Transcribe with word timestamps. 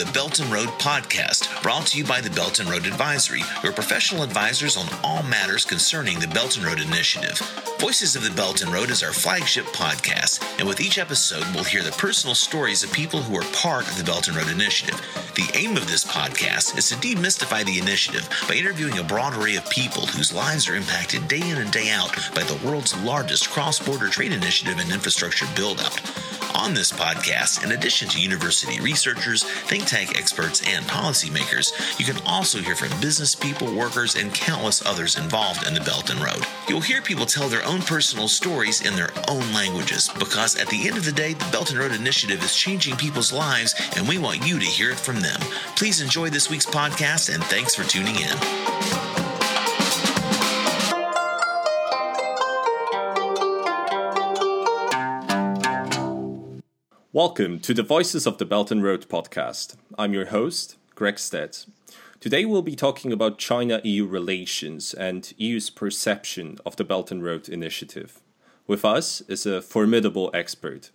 the 0.00 0.12
Belt 0.12 0.38
and 0.38 0.50
Road 0.50 0.68
podcast, 0.78 1.62
brought 1.62 1.88
to 1.88 1.98
you 1.98 2.04
by 2.04 2.22
the 2.22 2.30
Belt 2.30 2.58
and 2.58 2.70
Road 2.70 2.86
Advisory, 2.86 3.42
your 3.62 3.74
professional 3.74 4.22
advisors 4.22 4.78
on 4.78 4.86
all 5.04 5.22
matters 5.22 5.66
concerning 5.66 6.18
the 6.18 6.28
Belt 6.28 6.56
and 6.56 6.64
Road 6.64 6.80
Initiative. 6.80 7.38
Voices 7.78 8.16
of 8.16 8.22
the 8.22 8.30
Belt 8.30 8.62
and 8.62 8.72
Road 8.72 8.88
is 8.88 9.02
our 9.02 9.12
flagship 9.12 9.66
podcast, 9.66 10.42
and 10.58 10.66
with 10.66 10.80
each 10.80 10.96
episode, 10.96 11.44
we'll 11.54 11.64
hear 11.64 11.82
the 11.82 11.90
personal 11.92 12.34
stories 12.34 12.82
of 12.82 12.90
people 12.94 13.20
who 13.20 13.36
are 13.36 13.52
part 13.52 13.86
of 13.90 13.98
the 13.98 14.04
Belt 14.04 14.26
and 14.28 14.38
Road 14.38 14.48
Initiative. 14.48 14.98
The 15.34 15.50
aim 15.52 15.76
of 15.76 15.86
this 15.86 16.06
podcast 16.06 16.78
is 16.78 16.88
to 16.88 16.94
demystify 16.94 17.66
the 17.66 17.78
initiative 17.78 18.26
by 18.48 18.54
interviewing 18.54 18.98
a 18.98 19.04
broad 19.04 19.36
array 19.36 19.56
of 19.56 19.68
people 19.68 20.06
whose 20.06 20.32
lives 20.32 20.66
are 20.66 20.76
impacted 20.76 21.28
day 21.28 21.42
in 21.42 21.58
and 21.58 21.70
day 21.70 21.90
out 21.90 22.16
by 22.34 22.42
the 22.44 22.58
world's 22.66 22.96
largest 23.02 23.50
cross 23.50 23.78
border 23.78 24.08
trade 24.08 24.32
initiative 24.32 24.78
and 24.78 24.90
infrastructure 24.92 25.46
build 25.54 25.78
out. 25.78 26.00
On 26.60 26.74
this 26.74 26.92
podcast, 26.92 27.64
in 27.64 27.72
addition 27.72 28.06
to 28.10 28.20
university 28.20 28.80
researchers, 28.82 29.44
think 29.44 29.86
tank 29.86 30.18
experts, 30.18 30.60
and 30.68 30.84
policymakers, 30.84 31.72
you 31.98 32.04
can 32.04 32.22
also 32.26 32.58
hear 32.58 32.76
from 32.76 32.90
business 33.00 33.34
people, 33.34 33.74
workers, 33.74 34.14
and 34.14 34.32
countless 34.34 34.84
others 34.84 35.16
involved 35.16 35.66
in 35.66 35.72
the 35.72 35.80
Belt 35.80 36.10
and 36.10 36.20
Road. 36.20 36.44
You'll 36.68 36.82
hear 36.82 37.00
people 37.00 37.24
tell 37.24 37.48
their 37.48 37.64
own 37.64 37.80
personal 37.80 38.28
stories 38.28 38.82
in 38.82 38.94
their 38.94 39.08
own 39.26 39.50
languages 39.54 40.10
because 40.18 40.54
at 40.60 40.68
the 40.68 40.86
end 40.86 40.98
of 40.98 41.06
the 41.06 41.12
day, 41.12 41.32
the 41.32 41.48
Belt 41.50 41.70
and 41.70 41.78
Road 41.78 41.92
Initiative 41.92 42.44
is 42.44 42.54
changing 42.54 42.96
people's 42.96 43.32
lives, 43.32 43.74
and 43.96 44.06
we 44.06 44.18
want 44.18 44.46
you 44.46 44.58
to 44.58 44.66
hear 44.66 44.90
it 44.90 45.00
from 45.00 45.20
them. 45.20 45.40
Please 45.76 46.02
enjoy 46.02 46.28
this 46.28 46.50
week's 46.50 46.66
podcast, 46.66 47.34
and 47.34 47.42
thanks 47.44 47.74
for 47.74 47.84
tuning 47.84 48.16
in. 48.16 48.69
Welcome 57.12 57.58
to 57.62 57.74
the 57.74 57.82
Voices 57.82 58.24
of 58.24 58.38
the 58.38 58.44
Belt 58.44 58.70
and 58.70 58.84
Road 58.84 59.08
podcast. 59.08 59.74
I'm 59.98 60.14
your 60.14 60.26
host, 60.26 60.76
Greg 60.94 61.18
Stead. 61.18 61.58
Today 62.20 62.44
we'll 62.44 62.62
be 62.62 62.76
talking 62.76 63.12
about 63.12 63.36
China 63.36 63.80
EU 63.82 64.06
relations 64.06 64.94
and 64.94 65.34
EU's 65.36 65.70
perception 65.70 66.58
of 66.64 66.76
the 66.76 66.84
Belt 66.84 67.10
and 67.10 67.24
Road 67.24 67.48
initiative. 67.48 68.20
With 68.68 68.84
us 68.84 69.22
is 69.22 69.44
a 69.44 69.60
formidable 69.60 70.30
expert, 70.32 70.90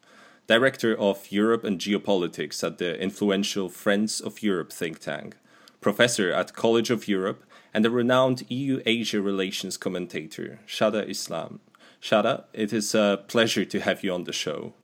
Director 0.48 0.98
of 0.98 1.34
Europe 1.34 1.66
and 1.66 1.82
Geopolitics 1.82 2.64
at 2.64 2.78
the 2.78 2.98
influential 2.98 3.68
Friends 3.68 4.22
of 4.22 4.42
Europe 4.42 4.72
think 4.72 5.00
tank, 5.00 5.36
Professor 5.82 6.32
at 6.32 6.54
College 6.54 6.90
of 6.90 7.10
Europe, 7.10 7.44
and 7.74 7.86
a 7.86 7.90
renowned 7.90 8.46
EU 8.48 8.82
Asia 8.86 9.20
relations 9.20 9.76
commentator, 9.76 10.62
Shada 10.66 11.10
Islam. 11.10 11.60
Shada, 12.02 12.46
it 12.54 12.72
is 12.72 12.96
a 12.96 13.22
pleasure 13.28 13.66
to 13.66 13.82
have 13.82 14.02
you 14.02 14.14
on 14.14 14.24
the 14.24 14.32
show. 14.32 14.76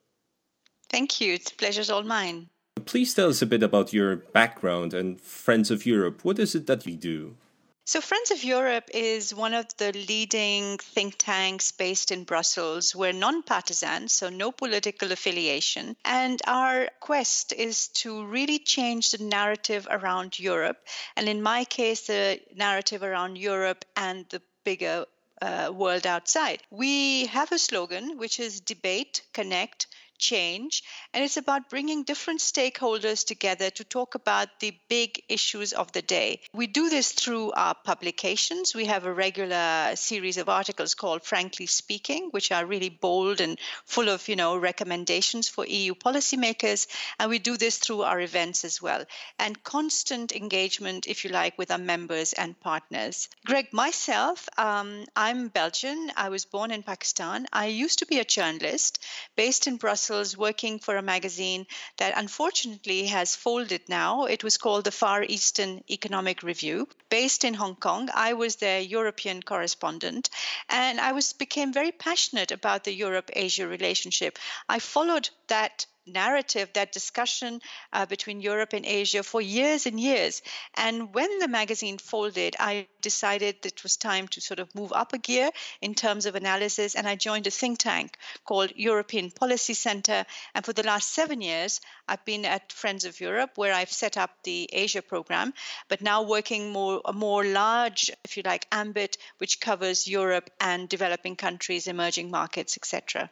Thank 0.91 1.21
you. 1.21 1.35
It's 1.35 1.51
pleasure's 1.51 1.89
all 1.89 2.03
mine. 2.03 2.49
Please 2.85 3.13
tell 3.13 3.29
us 3.29 3.41
a 3.41 3.45
bit 3.45 3.63
about 3.63 3.93
your 3.93 4.17
background 4.17 4.93
and 4.93 5.21
Friends 5.21 5.71
of 5.71 5.85
Europe. 5.85 6.25
What 6.25 6.37
is 6.37 6.53
it 6.53 6.67
that 6.67 6.85
you 6.85 6.97
do? 6.97 7.37
So, 7.85 8.01
Friends 8.01 8.31
of 8.31 8.43
Europe 8.43 8.89
is 8.93 9.33
one 9.33 9.53
of 9.53 9.65
the 9.77 9.91
leading 9.93 10.77
think 10.77 11.15
tanks 11.17 11.71
based 11.71 12.11
in 12.11 12.25
Brussels. 12.25 12.93
We're 12.93 13.13
non-partisan, 13.13 14.09
so 14.09 14.29
no 14.29 14.51
political 14.51 15.11
affiliation. 15.11 15.95
And 16.05 16.41
our 16.45 16.89
quest 16.99 17.53
is 17.53 17.87
to 18.03 18.25
really 18.25 18.59
change 18.59 19.11
the 19.11 19.23
narrative 19.23 19.87
around 19.89 20.39
Europe. 20.39 20.77
And 21.15 21.27
in 21.29 21.41
my 21.41 21.63
case, 21.65 22.07
the 22.07 22.39
narrative 22.55 23.01
around 23.01 23.37
Europe 23.37 23.85
and 23.95 24.25
the 24.29 24.41
bigger 24.63 25.05
uh, 25.41 25.71
world 25.73 26.05
outside. 26.05 26.61
We 26.69 27.25
have 27.27 27.51
a 27.51 27.57
slogan, 27.57 28.17
which 28.17 28.39
is 28.39 28.59
debate, 28.59 29.23
connect, 29.33 29.87
change. 30.21 30.83
And 31.13 31.23
it's 31.25 31.35
about 31.35 31.69
bringing 31.69 32.03
different 32.03 32.39
stakeholders 32.39 33.25
together 33.25 33.69
to 33.71 33.83
talk 33.83 34.15
about 34.15 34.47
the 34.61 34.73
big 34.87 35.21
issues 35.27 35.73
of 35.73 35.91
the 35.91 36.01
day. 36.01 36.39
We 36.53 36.67
do 36.67 36.89
this 36.89 37.11
through 37.11 37.51
our 37.51 37.75
publications. 37.75 38.73
We 38.73 38.85
have 38.85 39.05
a 39.05 39.13
regular 39.13 39.95
series 39.95 40.37
of 40.37 40.47
articles 40.47 40.93
called 40.93 41.23
Frankly 41.23 41.65
Speaking, 41.65 42.29
which 42.31 42.51
are 42.51 42.65
really 42.65 42.89
bold 42.89 43.41
and 43.41 43.59
full 43.85 44.07
of, 44.09 44.29
you 44.29 44.35
know, 44.35 44.55
recommendations 44.55 45.49
for 45.49 45.65
EU 45.65 45.95
policymakers. 45.95 46.87
And 47.19 47.29
we 47.29 47.39
do 47.39 47.57
this 47.57 47.79
through 47.79 48.03
our 48.03 48.21
events 48.21 48.63
as 48.63 48.81
well. 48.81 49.03
And 49.39 49.61
constant 49.63 50.31
engagement, 50.31 51.07
if 51.07 51.25
you 51.25 51.31
like, 51.31 51.57
with 51.57 51.71
our 51.71 51.79
members 51.79 52.33
and 52.33 52.57
partners. 52.59 53.27
Greg, 53.45 53.73
myself, 53.73 54.47
um, 54.57 55.05
I'm 55.15 55.47
Belgian. 55.47 56.11
I 56.15 56.29
was 56.29 56.45
born 56.45 56.69
in 56.71 56.83
Pakistan. 56.83 57.47
I 57.51 57.65
used 57.65 57.99
to 57.99 58.05
be 58.05 58.19
a 58.19 58.25
journalist 58.25 59.03
based 59.35 59.65
in 59.65 59.77
Brussels 59.77 60.10
Brussels 60.11 60.35
working 60.35 60.77
for 60.77 60.97
a 60.97 61.01
magazine 61.01 61.65
that 61.95 62.17
unfortunately 62.17 63.07
has 63.07 63.33
folded 63.33 63.87
now. 63.87 64.25
It 64.25 64.43
was 64.43 64.57
called 64.57 64.83
the 64.83 64.91
Far 64.91 65.23
Eastern 65.23 65.85
Economic 65.89 66.43
Review. 66.43 66.89
Based 67.07 67.45
in 67.45 67.53
Hong 67.53 67.77
Kong, 67.77 68.09
I 68.13 68.33
was 68.33 68.57
their 68.57 68.81
European 68.81 69.41
correspondent 69.41 70.29
and 70.67 70.99
I 70.99 71.13
was 71.13 71.31
became 71.31 71.71
very 71.71 71.93
passionate 71.93 72.51
about 72.51 72.83
the 72.83 72.93
Europe-Asia 72.93 73.65
relationship. 73.65 74.37
I 74.67 74.79
followed 74.79 75.29
that 75.47 75.85
narrative, 76.05 76.69
that 76.73 76.91
discussion 76.91 77.61
uh, 77.93 78.05
between 78.05 78.41
Europe 78.41 78.73
and 78.73 78.85
Asia 78.85 79.23
for 79.23 79.41
years 79.41 79.85
and 79.85 79.99
years. 79.99 80.41
And 80.75 81.13
when 81.13 81.39
the 81.39 81.47
magazine 81.47 81.97
folded, 81.97 82.55
I 82.59 82.87
decided 83.01 83.65
it 83.65 83.83
was 83.83 83.97
time 83.97 84.27
to 84.29 84.41
sort 84.41 84.59
of 84.59 84.73
move 84.75 84.91
up 84.93 85.13
a 85.13 85.17
gear 85.17 85.51
in 85.81 85.95
terms 85.95 86.25
of 86.25 86.35
analysis. 86.35 86.95
And 86.95 87.07
I 87.07 87.15
joined 87.15 87.47
a 87.47 87.51
think 87.51 87.79
tank 87.79 88.17
called 88.45 88.73
European 88.75 89.31
Policy 89.31 89.73
Center. 89.73 90.25
And 90.55 90.65
for 90.65 90.73
the 90.73 90.83
last 90.83 91.13
seven 91.13 91.41
years, 91.41 91.81
I've 92.07 92.25
been 92.25 92.45
at 92.45 92.71
Friends 92.71 93.05
of 93.05 93.19
Europe, 93.19 93.51
where 93.55 93.73
I've 93.73 93.91
set 93.91 94.17
up 94.17 94.31
the 94.43 94.69
Asia 94.71 95.01
program, 95.01 95.53
but 95.87 96.01
now 96.01 96.23
working 96.23 96.71
more 96.71 97.01
a 97.05 97.13
more 97.13 97.43
large, 97.43 98.11
if 98.23 98.37
you 98.37 98.43
like, 98.43 98.67
ambit, 98.71 99.17
which 99.37 99.59
covers 99.59 100.07
Europe 100.07 100.49
and 100.59 100.89
developing 100.89 101.35
countries, 101.35 101.87
emerging 101.87 102.31
markets, 102.31 102.77
etc. 102.77 103.29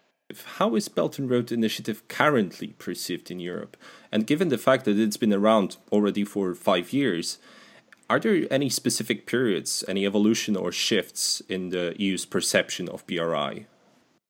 How 0.57 0.75
is 0.75 0.89
Belt 0.89 1.17
and 1.17 1.29
Road 1.29 1.51
Initiative 1.51 2.07
currently 2.07 2.75
perceived 2.77 3.31
in 3.31 3.39
Europe? 3.39 3.75
And 4.11 4.27
given 4.27 4.49
the 4.49 4.59
fact 4.59 4.85
that 4.85 4.99
it's 4.99 5.17
been 5.17 5.33
around 5.33 5.77
already 5.91 6.23
for 6.23 6.53
five 6.53 6.93
years, 6.93 7.39
are 8.09 8.19
there 8.19 8.45
any 8.51 8.69
specific 8.69 9.25
periods, 9.25 9.83
any 9.87 10.05
evolution 10.05 10.55
or 10.55 10.71
shifts 10.71 11.41
in 11.49 11.69
the 11.69 11.95
EU's 11.97 12.25
perception 12.25 12.87
of 12.89 13.05
BRI? 13.07 13.65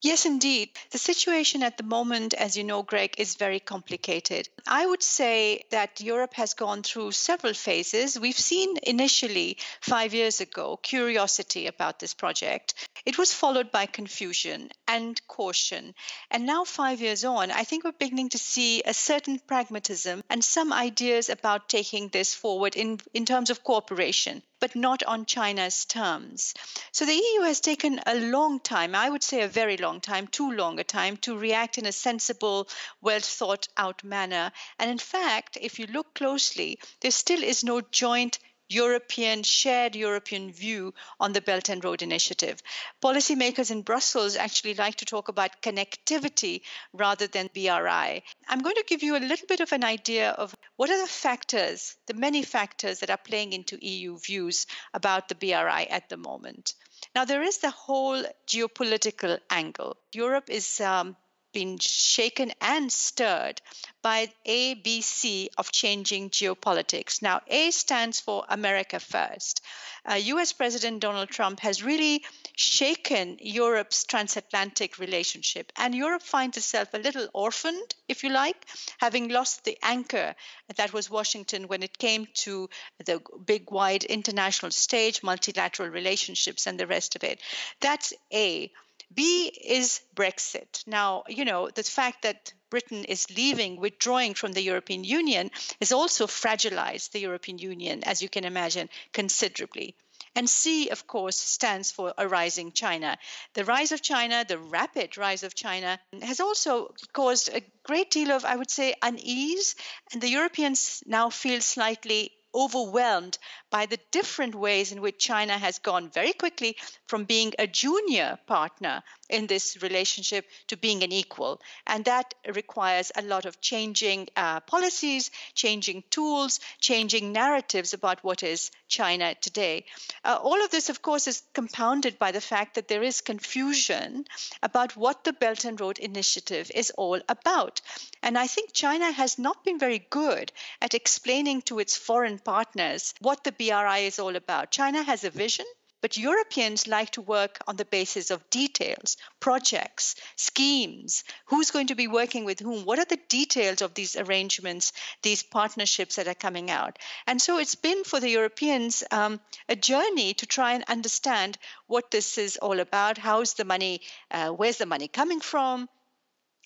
Yes, 0.01 0.25
indeed. 0.25 0.71
The 0.91 0.97
situation 0.97 1.63
at 1.63 1.77
the 1.77 1.83
moment, 1.83 2.33
as 2.33 2.55
you 2.57 2.63
know, 2.65 2.83
Greg, 2.83 3.15
is 3.17 3.35
very 3.35 3.59
complicated. 3.59 4.47
I 4.65 4.85
would 4.85 5.03
say 5.03 5.63
that 5.71 5.99
Europe 6.01 6.33
has 6.35 6.53
gone 6.53 6.83
through 6.83 7.11
several 7.11 7.53
phases. 7.53 8.17
We've 8.19 8.39
seen 8.39 8.77
initially, 8.83 9.57
five 9.81 10.13
years 10.13 10.39
ago, 10.41 10.77
curiosity 10.77 11.67
about 11.67 11.99
this 11.99 12.13
project. 12.13 12.73
It 13.05 13.17
was 13.17 13.33
followed 13.33 13.71
by 13.71 13.85
confusion 13.87 14.69
and 14.87 15.19
caution. 15.27 15.95
And 16.31 16.45
now, 16.45 16.63
five 16.63 17.01
years 17.01 17.25
on, 17.25 17.51
I 17.51 17.65
think 17.65 17.83
we're 17.83 17.91
beginning 17.91 18.29
to 18.29 18.37
see 18.37 18.81
a 18.83 18.93
certain 18.93 19.39
pragmatism 19.39 20.23
and 20.29 20.43
some 20.43 20.71
ideas 20.71 21.29
about 21.29 21.67
taking 21.67 22.07
this 22.07 22.33
forward 22.33 22.75
in, 22.75 22.99
in 23.13 23.25
terms 23.25 23.49
of 23.49 23.63
cooperation 23.65 24.43
but 24.59 24.75
not 24.75 25.03
on 25.03 25.25
China's 25.25 25.85
terms. 25.85 26.53
So 26.91 27.05
the 27.05 27.13
EU 27.13 27.41
has 27.41 27.61
taken 27.61 27.99
a 28.05 28.15
long 28.15 28.59
time, 28.59 28.95
I 28.95 29.09
would 29.09 29.23
say 29.23 29.41
a 29.41 29.47
very 29.47 29.77
long 29.77 30.01
time, 30.01 30.27
too 30.27 30.51
long 30.51 30.79
a 30.79 30.83
time, 30.83 31.17
to 31.17 31.37
react 31.37 31.77
in 31.77 31.85
a 31.85 31.91
sensible, 31.91 32.67
well 33.01 33.19
thought 33.19 33.67
out 33.77 34.03
manner. 34.03 34.51
And 34.77 34.89
in 34.89 34.99
fact, 34.99 35.57
if 35.61 35.79
you 35.79 35.87
look 35.87 36.13
closely, 36.13 36.79
there 37.01 37.11
still 37.11 37.43
is 37.43 37.63
no 37.63 37.81
joint 37.81 38.39
European, 38.69 39.41
shared 39.41 39.95
European 39.95 40.51
view 40.51 40.93
on 41.19 41.33
the 41.33 41.41
Belt 41.41 41.69
and 41.69 41.83
Road 41.83 42.03
Initiative. 42.03 42.61
Policymakers 43.01 43.71
in 43.71 43.81
Brussels 43.81 44.35
actually 44.35 44.75
like 44.75 44.95
to 44.95 45.05
talk 45.05 45.27
about 45.27 45.61
connectivity 45.61 46.61
rather 46.93 47.25
than 47.25 47.49
BRI. 47.53 48.23
I'm 48.47 48.61
going 48.61 48.75
to 48.75 48.85
give 48.87 49.01
you 49.01 49.17
a 49.17 49.19
little 49.19 49.47
bit 49.47 49.59
of 49.59 49.71
an 49.71 49.83
idea 49.83 50.29
of 50.31 50.55
what 50.75 50.91
are 50.91 51.01
the 51.01 51.07
factors, 51.07 51.95
the 52.05 52.13
many 52.13 52.43
factors 52.43 52.99
that 52.99 53.09
are 53.09 53.17
playing 53.17 53.53
into 53.53 53.83
EU 53.83 54.19
views 54.19 54.67
about 54.93 55.27
the 55.29 55.35
BRI 55.35 55.87
at 55.89 56.09
the 56.09 56.17
moment. 56.17 56.75
Now, 57.15 57.25
there 57.25 57.41
is 57.41 57.57
the 57.57 57.71
whole 57.71 58.23
geopolitical 58.45 59.39
angle. 59.49 59.97
Europe 60.13 60.49
is 60.49 60.79
um, 60.79 61.15
been 61.59 61.77
shaken 61.77 62.53
and 62.61 62.89
stirred 62.89 63.61
by 64.01 64.31
ABC 64.47 65.49
of 65.57 65.73
changing 65.73 66.29
geopolitics. 66.29 67.21
Now, 67.21 67.41
A 67.47 67.71
stands 67.71 68.21
for 68.21 68.45
America 68.47 68.97
First. 68.97 69.61
Uh, 70.09 70.13
US 70.13 70.53
President 70.53 71.01
Donald 71.01 71.27
Trump 71.27 71.59
has 71.59 71.83
really 71.83 72.23
shaken 72.55 73.37
Europe's 73.41 74.05
transatlantic 74.05 74.99
relationship, 74.99 75.73
and 75.75 75.93
Europe 75.93 76.23
finds 76.23 76.55
itself 76.55 76.93
a 76.93 76.97
little 76.97 77.27
orphaned, 77.33 77.93
if 78.07 78.23
you 78.23 78.29
like, 78.29 78.65
having 78.97 79.27
lost 79.27 79.65
the 79.65 79.77
anchor 79.83 80.35
that 80.77 80.93
was 80.93 81.09
Washington 81.09 81.67
when 81.67 81.83
it 81.83 81.97
came 81.97 82.25
to 82.45 82.69
the 83.03 83.21
big, 83.45 83.69
wide 83.69 84.05
international 84.05 84.71
stage, 84.71 85.23
multilateral 85.23 85.89
relationships, 85.89 86.67
and 86.67 86.79
the 86.79 86.87
rest 86.87 87.17
of 87.17 87.23
it. 87.25 87.41
That's 87.81 88.13
A. 88.31 88.71
B 89.13 89.47
is 89.47 90.01
Brexit. 90.15 90.85
Now, 90.85 91.23
you 91.27 91.43
know, 91.43 91.69
the 91.69 91.83
fact 91.83 92.21
that 92.21 92.53
Britain 92.69 93.05
is 93.05 93.29
leaving, 93.31 93.77
withdrawing 93.77 94.35
from 94.35 94.51
the 94.51 94.61
European 94.61 95.03
Union, 95.03 95.49
has 95.79 95.91
also 95.91 96.27
fragilized 96.27 97.11
the 97.11 97.19
European 97.19 97.57
Union, 97.57 98.03
as 98.03 98.21
you 98.21 98.29
can 98.29 98.45
imagine, 98.45 98.89
considerably. 99.11 99.95
And 100.35 100.47
C, 100.47 100.89
of 100.89 101.07
course, 101.07 101.37
stands 101.37 101.91
for 101.91 102.13
a 102.17 102.27
rising 102.27 102.71
China. 102.71 103.17
The 103.55 103.65
rise 103.65 103.91
of 103.91 104.03
China, 104.03 104.45
the 104.47 104.59
rapid 104.59 105.17
rise 105.17 105.43
of 105.43 105.55
China, 105.55 105.99
has 106.21 106.39
also 106.39 106.93
caused 107.13 107.49
a 107.49 107.63
great 107.83 108.11
deal 108.11 108.31
of, 108.31 108.45
I 108.45 108.55
would 108.55 108.69
say, 108.69 108.93
unease. 109.01 109.75
And 110.13 110.21
the 110.21 110.29
Europeans 110.29 111.03
now 111.07 111.31
feel 111.31 111.61
slightly 111.61 112.31
overwhelmed 112.53 113.37
by 113.69 113.85
the 113.85 113.99
different 114.11 114.55
ways 114.55 114.91
in 114.91 115.01
which 115.01 115.17
China 115.19 115.57
has 115.57 115.79
gone 115.79 116.09
very 116.09 116.33
quickly 116.33 116.77
from 117.09 117.23
being 117.23 117.51
a 117.57 117.65
junior 117.65 118.37
partner 118.45 119.01
in 119.29 119.47
this 119.47 119.81
relationship 119.81 120.45
to 120.67 120.77
being 120.77 121.01
an 121.01 121.11
equal. 121.11 121.59
And 121.87 122.05
that 122.05 122.35
requires 122.53 123.11
a 123.15 123.23
lot 123.23 123.45
of 123.45 123.59
changing 123.59 124.27
uh, 124.35 124.59
policies, 124.59 125.31
changing 125.55 126.03
tools, 126.11 126.59
changing 126.79 127.31
narratives 127.31 127.93
about 127.93 128.23
what 128.23 128.43
is 128.43 128.69
China 128.87 129.33
today. 129.33 129.85
Uh, 130.23 130.37
all 130.39 130.63
of 130.63 130.69
this, 130.69 130.89
of 130.89 131.01
course, 131.01 131.27
is 131.27 131.41
compounded 131.53 132.19
by 132.19 132.31
the 132.31 132.41
fact 132.41 132.75
that 132.75 132.87
there 132.87 133.01
is 133.01 133.21
confusion 133.21 134.25
about 134.61 134.95
what 134.95 135.23
the 135.23 135.33
Belt 135.33 135.65
and 135.65 135.81
Road 135.81 135.97
Initiative 135.97 136.71
is 136.75 136.91
all 136.91 137.19
about. 137.27 137.81
And 138.21 138.37
I 138.37 138.45
think 138.45 138.73
China 138.73 139.11
has 139.11 139.39
not 139.39 139.63
been 139.63 139.79
very 139.79 140.05
good 140.11 140.51
at 140.79 140.93
explaining 140.93 141.63
to 141.63 141.79
its 141.79 141.97
foreign 141.97 142.37
partners 142.37 143.15
what 143.19 143.43
the 143.43 143.51
BRI 143.51 144.05
is 144.05 144.19
all 144.19 144.35
about. 144.35 144.69
China 144.69 145.01
has 145.01 145.23
a 145.23 145.31
vision. 145.31 145.65
But 146.01 146.17
Europeans 146.17 146.87
like 146.87 147.11
to 147.11 147.21
work 147.21 147.59
on 147.67 147.75
the 147.75 147.85
basis 147.85 148.31
of 148.31 148.49
details, 148.49 149.17
projects, 149.39 150.15
schemes, 150.35 151.23
who's 151.47 151.71
going 151.71 151.87
to 151.87 151.95
be 151.95 152.07
working 152.07 152.45
with 152.45 152.59
whom, 152.59 152.85
what 152.85 152.99
are 152.99 153.05
the 153.05 153.19
details 153.27 153.81
of 153.81 153.93
these 153.93 154.15
arrangements, 154.15 154.93
these 155.21 155.43
partnerships 155.43 156.15
that 156.15 156.27
are 156.27 156.33
coming 156.33 156.71
out. 156.71 156.97
And 157.27 157.41
so 157.41 157.57
it's 157.57 157.75
been 157.75 158.03
for 158.03 158.19
the 158.19 158.29
Europeans 158.29 159.03
um, 159.11 159.41
a 159.67 159.75
journey 159.75 160.33
to 160.35 160.45
try 160.45 160.73
and 160.73 160.83
understand 160.87 161.57
what 161.87 162.11
this 162.11 162.37
is 162.37 162.57
all 162.57 162.79
about, 162.79 163.17
how's 163.17 163.55
the 163.55 163.65
money, 163.65 164.01
uh, 164.31 164.49
where's 164.49 164.77
the 164.77 164.85
money 164.85 165.07
coming 165.07 165.41
from, 165.41 165.89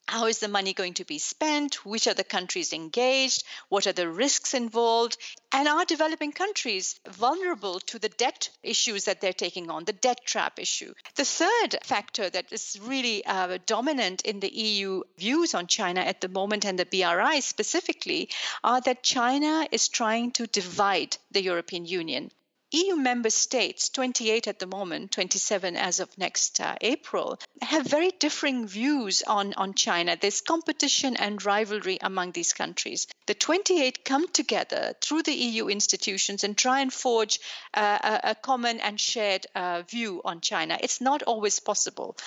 how 0.08 0.26
is 0.26 0.40
the 0.40 0.48
money 0.48 0.74
going 0.74 0.94
to 0.96 1.06
be 1.06 1.18
spent? 1.18 1.86
Which 1.86 2.08
are 2.08 2.14
the 2.14 2.24
countries 2.24 2.74
engaged? 2.74 3.44
What 3.70 3.88
are 3.88 3.94
the 3.94 4.10
risks 4.10 4.54
involved? 4.54 5.18
And 5.52 5.68
are 5.68 5.86
developing 5.86 6.32
countries 6.32 7.00
vulnerable 7.08 7.80
to 7.80 8.00
the 8.00 8.10
debt 8.10 8.50
issues 8.62 9.06
that 9.06 9.22
they're 9.22 9.34
taking 9.34 9.70
on, 9.70 9.86
the 9.86 9.94
debt 9.94 10.20
trap 10.26 10.60
issue? 10.60 10.94
The 11.16 11.26
third 11.26 11.78
factor 11.84 12.30
that 12.30 12.52
is 12.52 12.78
really 12.82 13.26
uh, 13.26 13.58
dominant 13.66 14.22
in 14.24 14.40
the 14.40 14.54
EU 14.54 15.04
views 15.18 15.54
on 15.54 15.68
China 15.68 16.02
at 16.02 16.22
the 16.22 16.30
moment, 16.30 16.66
and 16.66 16.78
the 16.78 16.86
BRI 16.86 17.40
specifically, 17.40 18.30
are 18.64 18.82
that 18.82 19.04
China 19.04 19.68
is 19.72 19.88
trying 19.88 20.32
to 20.34 20.48
divide 20.48 21.18
the 21.32 21.42
European 21.42 21.86
Union. 21.86 22.32
EU 22.74 22.96
member 22.96 23.30
states, 23.30 23.90
28 23.90 24.48
at 24.48 24.58
the 24.58 24.66
moment, 24.66 25.12
27 25.12 25.78
as 25.78 26.00
of 26.00 26.18
next 26.18 26.60
uh, 26.60 26.76
April, 26.82 27.38
have 27.62 27.86
very 27.86 28.10
differing 28.10 28.68
views 28.68 29.22
on, 29.22 29.54
on 29.54 29.76
China. 29.76 30.18
There's 30.20 30.42
competition 30.42 31.16
and 31.16 31.46
rivalry 31.46 32.00
among 32.02 32.32
these 32.32 32.52
countries. 32.52 33.06
The 33.28 33.36
28 33.36 34.04
come 34.04 34.28
together 34.28 34.96
through 35.02 35.22
the 35.22 35.36
EU 35.36 35.68
institutions 35.68 36.44
and 36.44 36.58
try 36.58 36.80
and 36.80 36.92
forge 36.92 37.40
uh, 37.76 38.00
a, 38.02 38.30
a, 38.32 38.36
common 38.36 38.80
and 38.80 39.00
shared 39.00 39.46
uh, 39.54 39.84
view 39.84 40.22
on 40.26 40.42
China. 40.42 40.76
It's 40.82 41.00
not 41.00 41.22
always 41.22 41.60
possible. 41.60 42.18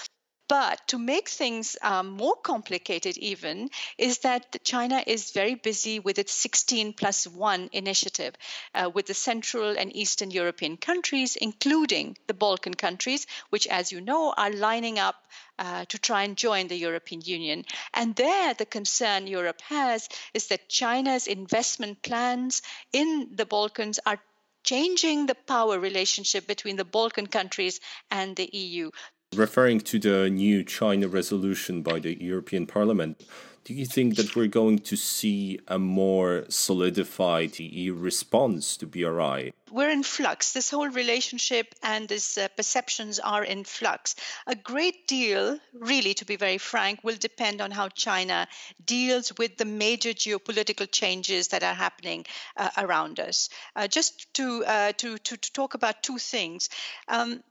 But 0.48 0.86
to 0.88 0.98
make 0.98 1.28
things 1.28 1.76
um, 1.82 2.10
more 2.10 2.36
complicated, 2.36 3.18
even, 3.18 3.68
is 3.98 4.18
that 4.18 4.62
China 4.62 5.02
is 5.04 5.32
very 5.32 5.56
busy 5.56 5.98
with 5.98 6.20
its 6.20 6.32
16 6.32 6.92
plus 6.92 7.26
1 7.26 7.70
initiative 7.72 8.34
uh, 8.72 8.88
with 8.94 9.06
the 9.06 9.14
Central 9.14 9.76
and 9.76 9.94
Eastern 9.96 10.30
European 10.30 10.76
countries, 10.76 11.34
including 11.34 12.16
the 12.28 12.34
Balkan 12.34 12.74
countries, 12.74 13.26
which, 13.50 13.66
as 13.66 13.90
you 13.90 14.00
know, 14.00 14.32
are 14.36 14.50
lining 14.50 15.00
up 15.00 15.16
uh, 15.58 15.84
to 15.86 15.98
try 15.98 16.22
and 16.22 16.36
join 16.36 16.68
the 16.68 16.76
European 16.76 17.22
Union. 17.22 17.64
And 17.92 18.14
there, 18.14 18.54
the 18.54 18.66
concern 18.66 19.26
Europe 19.26 19.60
has 19.62 20.08
is 20.32 20.46
that 20.48 20.68
China's 20.68 21.26
investment 21.26 22.02
plans 22.02 22.62
in 22.92 23.30
the 23.34 23.46
Balkans 23.46 23.98
are 24.06 24.20
changing 24.62 25.26
the 25.26 25.34
power 25.34 25.78
relationship 25.78 26.46
between 26.46 26.76
the 26.76 26.84
Balkan 26.84 27.28
countries 27.28 27.80
and 28.10 28.36
the 28.36 28.48
EU. 28.52 28.90
Referring 29.36 29.80
to 29.80 29.98
the 29.98 30.30
new 30.30 30.64
China 30.64 31.08
resolution 31.08 31.82
by 31.82 31.98
the 31.98 32.16
European 32.22 32.66
Parliament, 32.66 33.22
do 33.64 33.74
you 33.74 33.84
think 33.84 34.16
that 34.16 34.34
we're 34.34 34.46
going 34.46 34.78
to 34.78 34.96
see 34.96 35.60
a 35.68 35.78
more 35.78 36.46
solidified 36.48 37.58
EU 37.58 37.92
response 37.92 38.78
to 38.78 38.86
BRI? 38.86 39.52
We're 39.70 39.90
in 39.90 40.04
flux. 40.04 40.54
This 40.54 40.70
whole 40.70 40.88
relationship 40.88 41.74
and 41.82 42.08
these 42.08 42.38
uh, 42.38 42.48
perceptions 42.56 43.18
are 43.18 43.44
in 43.44 43.64
flux. 43.64 44.16
A 44.46 44.54
great 44.54 45.06
deal, 45.06 45.58
really, 45.74 46.14
to 46.14 46.24
be 46.24 46.36
very 46.36 46.56
frank, 46.56 47.00
will 47.02 47.16
depend 47.16 47.60
on 47.60 47.70
how 47.70 47.88
China 47.90 48.48
deals 48.86 49.32
with 49.36 49.58
the 49.58 49.66
major 49.66 50.14
geopolitical 50.14 50.90
changes 50.90 51.48
that 51.48 51.62
are 51.62 51.74
happening 51.74 52.24
uh, 52.56 52.70
around 52.78 53.20
us. 53.20 53.50
Uh, 53.74 53.86
just 53.86 54.32
to, 54.32 54.64
uh, 54.64 54.92
to, 54.92 55.18
to, 55.18 55.36
to, 55.36 55.52
talk 55.52 55.74
about 55.74 56.02
two 56.02 56.16
things. 56.16 56.70
Um, 57.08 57.42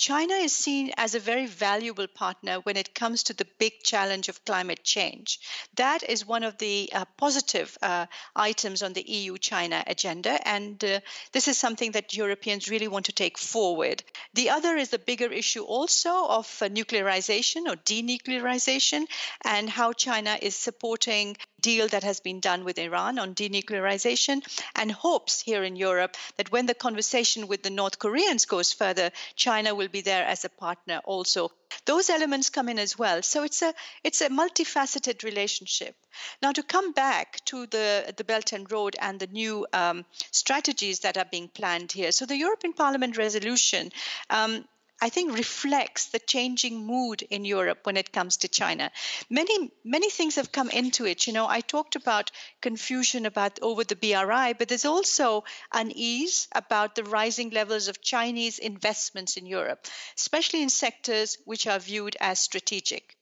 China 0.00 0.32
is 0.32 0.54
seen 0.54 0.90
as 0.96 1.14
a 1.14 1.20
very 1.20 1.44
valuable 1.44 2.06
partner 2.06 2.60
when 2.60 2.78
it 2.78 2.94
comes 2.94 3.22
to 3.24 3.34
the 3.34 3.46
big 3.58 3.82
challenge 3.84 4.30
of 4.30 4.42
climate 4.46 4.82
change. 4.82 5.38
That 5.74 6.02
is 6.02 6.24
one 6.24 6.42
of 6.42 6.56
the 6.56 6.88
uh, 6.94 7.04
positive 7.18 7.76
uh, 7.82 8.06
items 8.34 8.82
on 8.82 8.94
the 8.94 9.02
EU 9.02 9.36
China 9.36 9.84
agenda, 9.86 10.40
and 10.48 10.82
uh, 10.82 11.00
this 11.32 11.48
is 11.48 11.58
something 11.58 11.92
that 11.92 12.16
Europeans 12.16 12.70
really 12.70 12.88
want 12.88 13.06
to 13.06 13.12
take 13.12 13.36
forward. 13.36 14.02
The 14.32 14.48
other 14.48 14.74
is 14.74 14.88
the 14.88 14.98
bigger 14.98 15.30
issue 15.30 15.64
also 15.64 16.26
of 16.28 16.46
uh, 16.62 16.70
nuclearization 16.70 17.66
or 17.66 17.76
denuclearization 17.76 19.04
and 19.44 19.68
how 19.68 19.92
China 19.92 20.38
is 20.40 20.56
supporting 20.56 21.36
deal 21.60 21.88
that 21.88 22.02
has 22.04 22.20
been 22.20 22.40
done 22.40 22.64
with 22.64 22.78
Iran 22.78 23.18
on 23.18 23.34
denuclearization 23.34 24.42
and 24.74 24.90
hopes 24.90 25.40
here 25.40 25.62
in 25.62 25.76
Europe 25.76 26.16
that 26.36 26.50
when 26.50 26.66
the 26.66 26.74
conversation 26.74 27.46
with 27.46 27.62
the 27.62 27.70
North 27.70 27.98
Koreans 27.98 28.46
goes 28.46 28.72
further, 28.72 29.10
China 29.36 29.74
will 29.74 29.88
be 29.88 30.00
there 30.00 30.24
as 30.24 30.44
a 30.44 30.48
partner 30.48 31.00
also. 31.04 31.50
Those 31.84 32.10
elements 32.10 32.50
come 32.50 32.68
in 32.68 32.78
as 32.78 32.98
well. 32.98 33.22
So 33.22 33.44
it's 33.44 33.62
a 33.62 33.72
it's 34.02 34.20
a 34.20 34.28
multifaceted 34.28 35.22
relationship. 35.22 35.94
Now 36.42 36.52
to 36.52 36.62
come 36.62 36.92
back 36.92 37.44
to 37.46 37.66
the 37.66 38.12
the 38.16 38.24
Belt 38.24 38.52
and 38.52 38.70
Road 38.70 38.96
and 39.00 39.20
the 39.20 39.28
new 39.28 39.66
um, 39.72 40.04
strategies 40.32 41.00
that 41.00 41.16
are 41.16 41.30
being 41.30 41.48
planned 41.48 41.92
here. 41.92 42.12
So 42.12 42.26
the 42.26 42.36
European 42.36 42.72
Parliament 42.72 43.16
resolution 43.16 43.92
um, 44.30 44.64
I 45.02 45.08
think 45.08 45.32
reflects 45.36 46.06
the 46.06 46.18
changing 46.18 46.86
mood 46.86 47.22
in 47.22 47.44
Europe 47.44 47.86
when 47.86 47.96
it 47.96 48.12
comes 48.12 48.36
to 48.38 48.48
China. 48.48 48.92
Many 49.28 49.70
many 49.82 50.10
things 50.10 50.36
have 50.36 50.52
come 50.52 50.70
into 50.70 51.06
it. 51.06 51.26
You 51.26 51.32
know, 51.32 51.48
I 51.48 51.60
talked 51.60 51.96
about 51.96 52.30
confusion 52.60 53.26
about 53.26 53.58
over 53.62 53.84
the 53.84 53.96
BRI, 53.96 54.54
but 54.54 54.68
there's 54.68 54.84
also 54.84 55.44
unease 55.72 56.48
about 56.52 56.94
the 56.94 57.04
rising 57.04 57.50
levels 57.50 57.88
of 57.88 58.02
Chinese 58.02 58.58
investments 58.58 59.36
in 59.36 59.46
Europe, 59.46 59.86
especially 60.16 60.62
in 60.62 60.70
sectors 60.70 61.38
which 61.44 61.66
are 61.66 61.78
viewed 61.78 62.16
as 62.20 62.38
strategic 62.38 63.16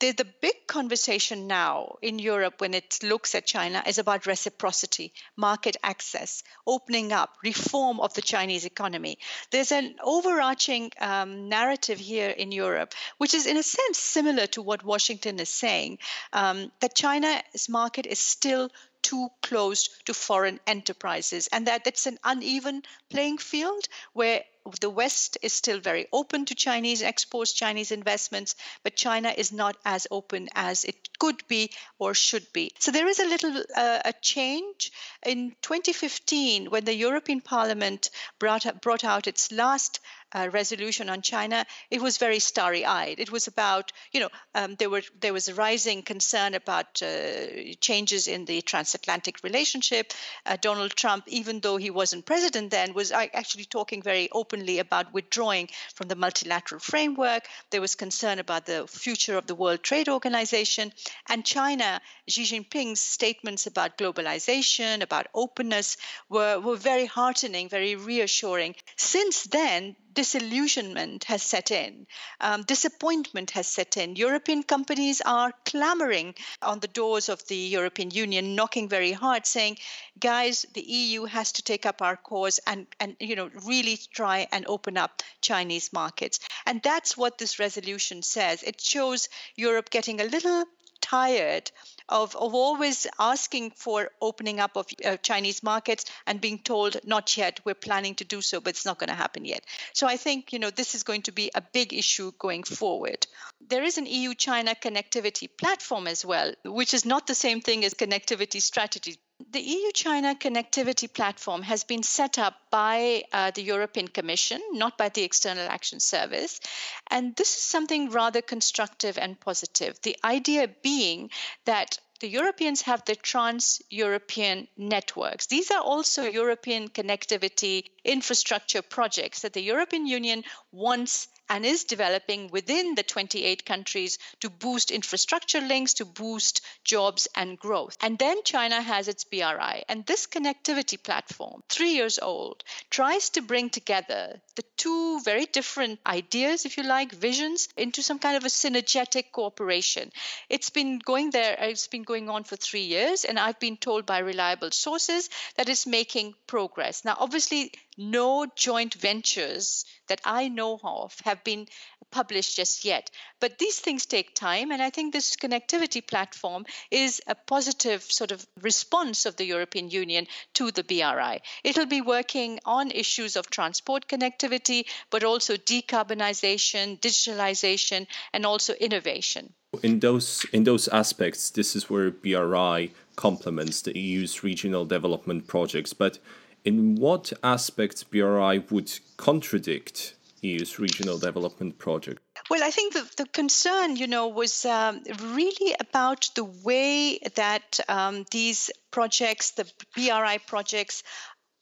the, 0.00 0.12
the 0.12 0.26
big 0.40 0.66
conversation 0.66 1.46
now 1.46 1.96
in 2.02 2.18
Europe 2.18 2.60
when 2.60 2.74
it 2.74 2.98
looks 3.02 3.34
at 3.34 3.46
China 3.46 3.82
is 3.86 3.98
about 3.98 4.26
reciprocity, 4.26 5.12
market 5.36 5.76
access, 5.82 6.42
opening 6.66 7.12
up, 7.12 7.36
reform 7.44 8.00
of 8.00 8.14
the 8.14 8.22
Chinese 8.22 8.64
economy. 8.64 9.18
There's 9.50 9.72
an 9.72 9.94
overarching 10.02 10.90
um, 11.00 11.48
narrative 11.48 11.98
here 11.98 12.30
in 12.30 12.50
Europe, 12.50 12.94
which 13.18 13.34
is 13.34 13.46
in 13.46 13.56
a 13.56 13.62
sense 13.62 13.98
similar 13.98 14.46
to 14.48 14.62
what 14.62 14.82
Washington 14.82 15.38
is 15.38 15.50
saying, 15.50 15.98
um, 16.32 16.72
that 16.80 16.94
China's 16.94 17.68
market 17.68 18.06
is 18.06 18.18
still 18.18 18.70
too 19.02 19.28
closed 19.42 20.06
to 20.06 20.14
foreign 20.14 20.60
enterprises 20.66 21.48
and 21.52 21.66
that 21.66 21.86
it's 21.86 22.06
an 22.06 22.18
uneven 22.24 22.82
playing 23.08 23.38
field 23.38 23.86
where 24.12 24.42
the 24.80 24.90
West 24.90 25.38
is 25.42 25.52
still 25.52 25.80
very 25.80 26.06
open 26.12 26.44
to 26.46 26.54
Chinese 26.54 27.02
exports, 27.02 27.52
Chinese 27.52 27.90
investments, 27.92 28.54
but 28.82 28.96
China 28.96 29.32
is 29.36 29.52
not 29.52 29.76
as 29.84 30.06
open 30.10 30.48
as 30.54 30.84
it 30.84 30.96
could 31.18 31.46
be 31.48 31.70
or 31.98 32.14
should 32.14 32.46
be. 32.52 32.72
So 32.78 32.90
there 32.90 33.08
is 33.08 33.18
a 33.18 33.26
little 33.26 33.62
uh, 33.76 34.00
a 34.04 34.12
change 34.20 34.92
in 35.24 35.54
2015 35.62 36.70
when 36.70 36.84
the 36.84 36.94
European 36.94 37.40
Parliament 37.40 38.10
brought 38.38 38.80
brought 38.80 39.04
out 39.04 39.26
its 39.26 39.50
last 39.52 40.00
uh, 40.32 40.48
resolution 40.52 41.10
on 41.10 41.22
China, 41.22 41.66
it 41.90 42.00
was 42.00 42.18
very 42.18 42.38
starry-eyed. 42.38 43.18
It 43.18 43.32
was 43.32 43.48
about, 43.48 43.90
you 44.12 44.20
know, 44.20 44.28
um, 44.54 44.76
there 44.76 44.90
were 44.90 45.02
there 45.20 45.32
was 45.32 45.48
a 45.48 45.54
rising 45.54 46.02
concern 46.02 46.54
about 46.54 47.02
uh, 47.02 47.74
changes 47.80 48.28
in 48.28 48.44
the 48.44 48.62
transatlantic 48.62 49.42
relationship. 49.42 50.12
Uh, 50.46 50.56
Donald 50.60 50.92
Trump, 50.92 51.24
even 51.26 51.60
though 51.60 51.76
he 51.76 51.90
wasn't 51.90 52.26
president 52.26 52.70
then, 52.70 52.94
was 52.94 53.10
actually 53.10 53.64
talking 53.64 54.02
very 54.02 54.28
openly 54.30 54.49
openly 54.50 54.80
about 54.80 55.12
withdrawing 55.14 55.68
from 55.94 56.08
the 56.08 56.16
multilateral 56.16 56.80
framework. 56.80 57.46
There 57.70 57.80
was 57.80 57.94
concern 57.94 58.40
about 58.40 58.66
the 58.66 58.86
future 58.88 59.38
of 59.38 59.46
the 59.46 59.54
World 59.54 59.82
Trade 59.82 60.08
Organization. 60.08 60.92
And 61.28 61.44
China, 61.44 62.00
Xi 62.28 62.42
Jinping's 62.42 63.00
statements 63.00 63.68
about 63.68 63.96
globalization, 63.96 65.02
about 65.02 65.28
openness, 65.34 65.96
were, 66.28 66.58
were 66.58 66.76
very 66.76 67.06
heartening, 67.06 67.68
very 67.68 67.94
reassuring. 67.94 68.74
Since 68.96 69.44
then, 69.44 69.94
disillusionment 70.12 71.24
has 71.24 71.42
set 71.42 71.70
in, 71.70 72.06
um, 72.40 72.62
disappointment 72.62 73.50
has 73.52 73.66
set 73.66 73.96
in. 73.96 74.16
European 74.16 74.62
companies 74.62 75.20
are 75.20 75.52
clamoring 75.64 76.34
on 76.62 76.80
the 76.80 76.88
doors 76.88 77.28
of 77.28 77.46
the 77.48 77.56
European 77.56 78.10
Union, 78.10 78.54
knocking 78.54 78.88
very 78.88 79.12
hard, 79.12 79.46
saying, 79.46 79.78
"Guys, 80.18 80.66
the 80.74 80.82
EU 80.82 81.24
has 81.24 81.52
to 81.52 81.62
take 81.62 81.86
up 81.86 82.02
our 82.02 82.16
cause 82.16 82.58
and 82.66 82.86
and 82.98 83.16
you 83.20 83.36
know 83.36 83.50
really 83.66 83.96
try 84.12 84.46
and 84.52 84.66
open 84.66 84.96
up 84.96 85.22
Chinese 85.40 85.92
markets." 85.92 86.40
And 86.66 86.82
that's 86.82 87.16
what 87.16 87.38
this 87.38 87.58
resolution 87.58 88.22
says. 88.22 88.62
It 88.62 88.80
shows 88.80 89.28
Europe 89.56 89.90
getting 89.90 90.20
a 90.20 90.24
little 90.24 90.64
tired 91.00 91.70
of, 92.08 92.34
of 92.36 92.54
always 92.54 93.06
asking 93.18 93.70
for 93.70 94.10
opening 94.20 94.60
up 94.60 94.76
of 94.76 94.86
uh, 95.04 95.16
Chinese 95.18 95.62
markets 95.62 96.04
and 96.26 96.40
being 96.40 96.58
told, 96.58 96.96
not 97.04 97.36
yet, 97.36 97.60
we're 97.64 97.74
planning 97.74 98.14
to 98.16 98.24
do 98.24 98.40
so, 98.40 98.60
but 98.60 98.70
it's 98.70 98.86
not 98.86 98.98
going 98.98 99.08
to 99.08 99.14
happen 99.14 99.44
yet. 99.44 99.64
So 99.92 100.06
I 100.06 100.16
think, 100.16 100.52
you 100.52 100.58
know, 100.58 100.70
this 100.70 100.94
is 100.94 101.02
going 101.02 101.22
to 101.22 101.32
be 101.32 101.50
a 101.54 101.60
big 101.60 101.94
issue 101.94 102.32
going 102.38 102.64
forward. 102.64 103.26
There 103.68 103.84
is 103.84 103.98
an 103.98 104.06
EU 104.06 104.34
China 104.34 104.74
connectivity 104.74 105.48
platform 105.56 106.06
as 106.06 106.24
well, 106.24 106.52
which 106.64 106.94
is 106.94 107.04
not 107.04 107.26
the 107.26 107.34
same 107.34 107.60
thing 107.60 107.84
as 107.84 107.94
connectivity 107.94 108.60
strategy. 108.60 109.18
The 109.52 109.60
EU 109.60 109.90
China 109.90 110.36
connectivity 110.36 111.12
platform 111.12 111.62
has 111.62 111.82
been 111.82 112.04
set 112.04 112.38
up 112.38 112.54
by 112.70 113.24
uh, 113.32 113.50
the 113.50 113.62
European 113.62 114.06
Commission, 114.06 114.62
not 114.70 114.96
by 114.96 115.08
the 115.08 115.24
External 115.24 115.66
Action 115.68 115.98
Service. 115.98 116.60
And 117.08 117.34
this 117.34 117.56
is 117.56 117.60
something 117.62 118.10
rather 118.10 118.42
constructive 118.42 119.18
and 119.18 119.40
positive. 119.40 120.00
The 120.02 120.16
idea 120.22 120.68
being 120.68 121.30
that 121.64 121.98
the 122.20 122.28
Europeans 122.28 122.82
have 122.82 123.04
the 123.06 123.16
trans 123.16 123.82
European 123.90 124.68
networks. 124.76 125.46
These 125.46 125.72
are 125.72 125.80
also 125.82 126.22
European 126.30 126.88
connectivity 126.88 127.86
infrastructure 128.04 128.82
projects 128.82 129.40
that 129.40 129.54
the 129.54 129.62
European 129.62 130.06
Union 130.06 130.44
wants 130.70 131.26
and 131.50 131.66
is 131.66 131.82
developing 131.82 132.48
within 132.48 132.94
the 132.94 133.02
28 133.02 133.66
countries 133.66 134.18
to 134.38 134.48
boost 134.48 134.92
infrastructure 134.92 135.60
links, 135.60 135.94
to 135.94 136.04
boost 136.04 136.60
jobs 136.84 137.26
and 137.34 137.58
growth. 137.58 137.96
And 138.00 138.16
then 138.18 138.44
China 138.44 138.80
has 138.80 139.08
its 139.08 139.24
BRI. 139.24 139.82
And 139.88 140.06
this 140.06 140.28
connectivity 140.28 141.02
platform, 141.02 141.62
three 141.68 141.90
years 141.90 142.20
old, 142.20 142.62
tries 142.88 143.30
to 143.30 143.42
bring 143.42 143.68
together 143.68 144.40
the 144.54 144.62
two 144.76 145.20
very 145.20 145.46
different 145.46 145.98
ideas, 146.06 146.64
if 146.64 146.76
you 146.76 146.84
like, 146.84 147.12
visions 147.12 147.68
into 147.76 148.02
some 148.02 148.20
kind 148.20 148.36
of 148.36 148.44
a 148.44 148.48
synergetic 148.48 149.32
cooperation. 149.32 150.12
It's 150.48 150.70
been 150.70 151.00
going 151.00 151.30
there, 151.30 151.56
it's 151.58 151.88
been 151.88 152.04
going 152.04 152.30
on 152.30 152.44
for 152.44 152.56
three 152.56 152.84
years, 152.84 153.24
and 153.24 153.38
I've 153.38 153.58
been 153.58 153.76
told 153.76 154.06
by 154.06 154.18
reliable 154.18 154.70
sources 154.70 155.28
that 155.56 155.68
it's 155.68 155.86
making 155.86 156.34
progress. 156.46 157.04
Now, 157.04 157.16
obviously, 157.18 157.72
no 157.96 158.46
joint 158.56 158.94
ventures 158.94 159.84
that 160.08 160.20
I 160.24 160.48
know 160.48 160.78
of 160.82 161.14
have 161.24 161.44
been 161.44 161.66
published 162.10 162.56
just 162.56 162.84
yet. 162.84 163.10
But 163.40 163.58
these 163.58 163.78
things 163.78 164.06
take 164.06 164.34
time, 164.34 164.70
and 164.70 164.82
I 164.82 164.90
think 164.90 165.12
this 165.12 165.36
connectivity 165.36 166.06
platform 166.06 166.66
is 166.90 167.20
a 167.26 167.34
positive 167.34 168.02
sort 168.02 168.32
of 168.32 168.44
response 168.60 169.26
of 169.26 169.36
the 169.36 169.44
European 169.44 169.90
Union 169.90 170.26
to 170.54 170.70
the 170.70 170.84
BRI. 170.84 171.42
It'll 171.64 171.86
be 171.86 172.00
working 172.00 172.58
on 172.64 172.90
issues 172.90 173.36
of 173.36 173.50
transport 173.50 174.08
connectivity, 174.08 174.86
but 175.10 175.24
also 175.24 175.56
decarbonization, 175.56 176.98
digitalization, 177.00 178.06
and 178.32 178.44
also 178.44 178.74
innovation. 178.74 179.54
In 179.82 180.00
those 180.00 180.44
in 180.52 180.64
those 180.64 180.88
aspects, 180.88 181.50
this 181.50 181.76
is 181.76 181.88
where 181.88 182.10
BRI 182.10 182.90
complements 183.14 183.82
the 183.82 183.96
EU's 183.96 184.42
regional 184.42 184.84
development 184.84 185.46
projects. 185.46 185.92
But 185.92 186.18
in 186.64 186.96
what 186.96 187.32
aspects 187.42 188.04
BRI 188.04 188.58
would 188.70 188.92
contradict 189.16 190.14
EU's 190.42 190.78
regional 190.78 191.18
development 191.18 191.78
project? 191.78 192.20
Well, 192.48 192.64
I 192.64 192.70
think 192.70 192.94
the, 192.94 193.08
the 193.16 193.26
concern, 193.26 193.96
you 193.96 194.06
know, 194.06 194.28
was 194.28 194.64
um, 194.64 195.02
really 195.22 195.74
about 195.78 196.30
the 196.34 196.44
way 196.44 197.18
that 197.36 197.80
um, 197.88 198.24
these 198.30 198.70
projects, 198.90 199.52
the 199.52 199.70
BRI 199.94 200.38
projects, 200.46 201.02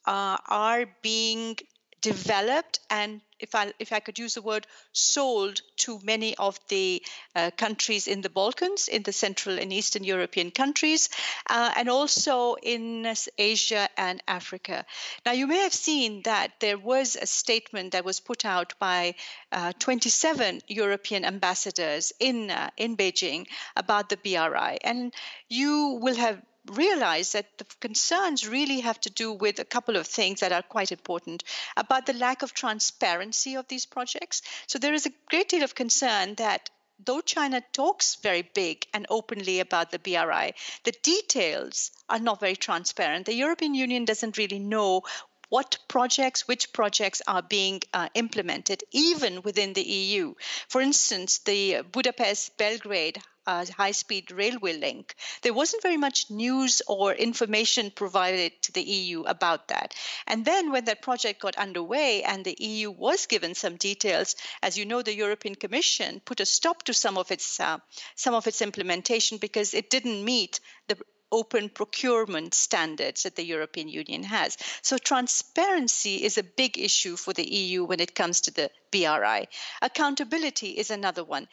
uh, 0.05 0.37
are 0.47 0.85
being 1.01 1.57
developed 2.01 2.79
and 2.89 3.21
if 3.39 3.55
I 3.55 3.73
if 3.79 3.93
I 3.93 3.99
could 3.99 4.19
use 4.19 4.33
the 4.33 4.41
word 4.41 4.67
sold 4.91 5.61
to 5.77 5.99
many 6.03 6.35
of 6.35 6.59
the 6.67 7.01
uh, 7.35 7.51
countries 7.55 8.07
in 8.07 8.21
the 8.21 8.29
Balkans, 8.29 8.87
in 8.87 9.03
the 9.03 9.13
Central 9.13 9.57
and 9.59 9.71
Eastern 9.71 10.03
European 10.03 10.51
countries, 10.51 11.09
uh, 11.49 11.71
and 11.75 11.89
also 11.89 12.55
in 12.55 13.07
Asia 13.37 13.87
and 13.97 14.21
Africa. 14.27 14.85
Now 15.25 15.31
you 15.31 15.47
may 15.47 15.59
have 15.59 15.73
seen 15.73 16.23
that 16.23 16.59
there 16.59 16.77
was 16.77 17.15
a 17.15 17.25
statement 17.25 17.93
that 17.93 18.05
was 18.05 18.19
put 18.19 18.45
out 18.45 18.73
by 18.79 19.15
uh, 19.51 19.71
27 19.79 20.61
European 20.67 21.25
ambassadors 21.25 22.11
in 22.19 22.51
uh, 22.51 22.69
in 22.77 22.97
Beijing 22.97 23.47
about 23.75 24.09
the 24.09 24.17
BRI, 24.17 24.77
and 24.83 25.13
you 25.47 25.99
will 26.01 26.15
have 26.15 26.41
realize 26.69 27.31
that 27.33 27.57
the 27.57 27.65
concerns 27.79 28.47
really 28.47 28.79
have 28.81 28.99
to 29.01 29.09
do 29.09 29.33
with 29.33 29.59
a 29.59 29.65
couple 29.65 29.95
of 29.95 30.07
things 30.07 30.39
that 30.39 30.51
are 30.51 30.61
quite 30.61 30.91
important 30.91 31.43
about 31.75 32.05
the 32.05 32.13
lack 32.13 32.41
of 32.41 32.53
transparency 32.53 33.55
of 33.55 33.67
these 33.67 33.85
projects. 33.85 34.41
So 34.67 34.79
there 34.79 34.93
is 34.93 35.05
a 35.05 35.13
great 35.29 35.49
deal 35.49 35.63
of 35.63 35.75
concern 35.75 36.35
that 36.35 36.69
though 37.03 37.21
China 37.21 37.61
talks 37.73 38.15
very 38.15 38.41
big 38.41 38.85
and 38.93 39.05
openly 39.09 39.59
about 39.59 39.91
the 39.91 39.99
BRI, 39.99 40.53
the 40.83 40.91
details 41.03 41.91
are 42.09 42.19
not 42.19 42.39
very 42.39 42.55
transparent. 42.55 43.25
The 43.25 43.33
European 43.33 43.73
Union 43.73 44.05
doesn't 44.05 44.37
really 44.37 44.59
know 44.59 45.03
what 45.49 45.77
projects, 45.87 46.47
which 46.47 46.71
projects 46.73 47.21
are 47.27 47.41
being 47.41 47.81
uh, 47.93 48.07
implemented, 48.13 48.83
even 48.91 49.41
within 49.41 49.73
the 49.73 49.81
EU. 49.81 50.35
For 50.67 50.79
instance, 50.79 51.39
the 51.39 51.81
Budapest 51.91 52.55
Belgrade 52.57 53.19
high 53.49 53.91
speed 53.91 54.31
railway 54.31 54.73
link, 54.77 55.15
there 55.41 55.53
wasn't 55.53 55.83
very 55.83 55.97
much 55.97 56.29
news 56.29 56.81
or 56.87 57.13
information 57.13 57.91
provided 57.91 58.51
to 58.63 58.71
the 58.71 58.81
EU 58.81 59.23
about 59.23 59.67
that. 59.69 59.93
And 60.27 60.45
then 60.45 60.71
when 60.71 60.85
that 60.85 61.01
project 61.01 61.41
got 61.41 61.55
underway 61.57 62.23
and 62.23 62.43
the 62.45 62.55
EU 62.59 62.91
was 62.91 63.25
given 63.25 63.55
some 63.55 63.75
details, 63.77 64.35
as 64.61 64.77
you 64.77 64.85
know, 64.85 65.01
the 65.01 65.15
European 65.15 65.55
Commission 65.55 66.21
put 66.23 66.39
a 66.39 66.45
stop 66.45 66.83
to 66.83 66.93
some 66.93 67.17
of 67.17 67.31
its 67.31 67.59
uh, 67.59 67.77
some 68.15 68.33
of 68.35 68.47
its 68.47 68.61
implementation 68.61 69.37
because 69.37 69.73
it 69.73 69.89
didn't 69.89 70.23
meet 70.23 70.59
the 70.87 70.97
open 71.31 71.69
procurement 71.69 72.53
standards 72.53 73.23
that 73.23 73.35
the 73.35 73.45
European 73.45 73.87
Union 73.87 74.23
has. 74.23 74.57
So 74.81 74.97
transparency 74.97 76.23
is 76.23 76.37
a 76.37 76.43
big 76.43 76.77
issue 76.77 77.15
for 77.15 77.33
the 77.33 77.47
EU 77.47 77.83
when 77.85 77.99
it 77.99 78.15
comes 78.15 78.41
to 78.41 78.51
the 78.51 78.71
BRI. 78.91 79.47
Accountability 79.81 80.69
is 80.69 80.89
another 80.91 81.23
one. 81.23 81.47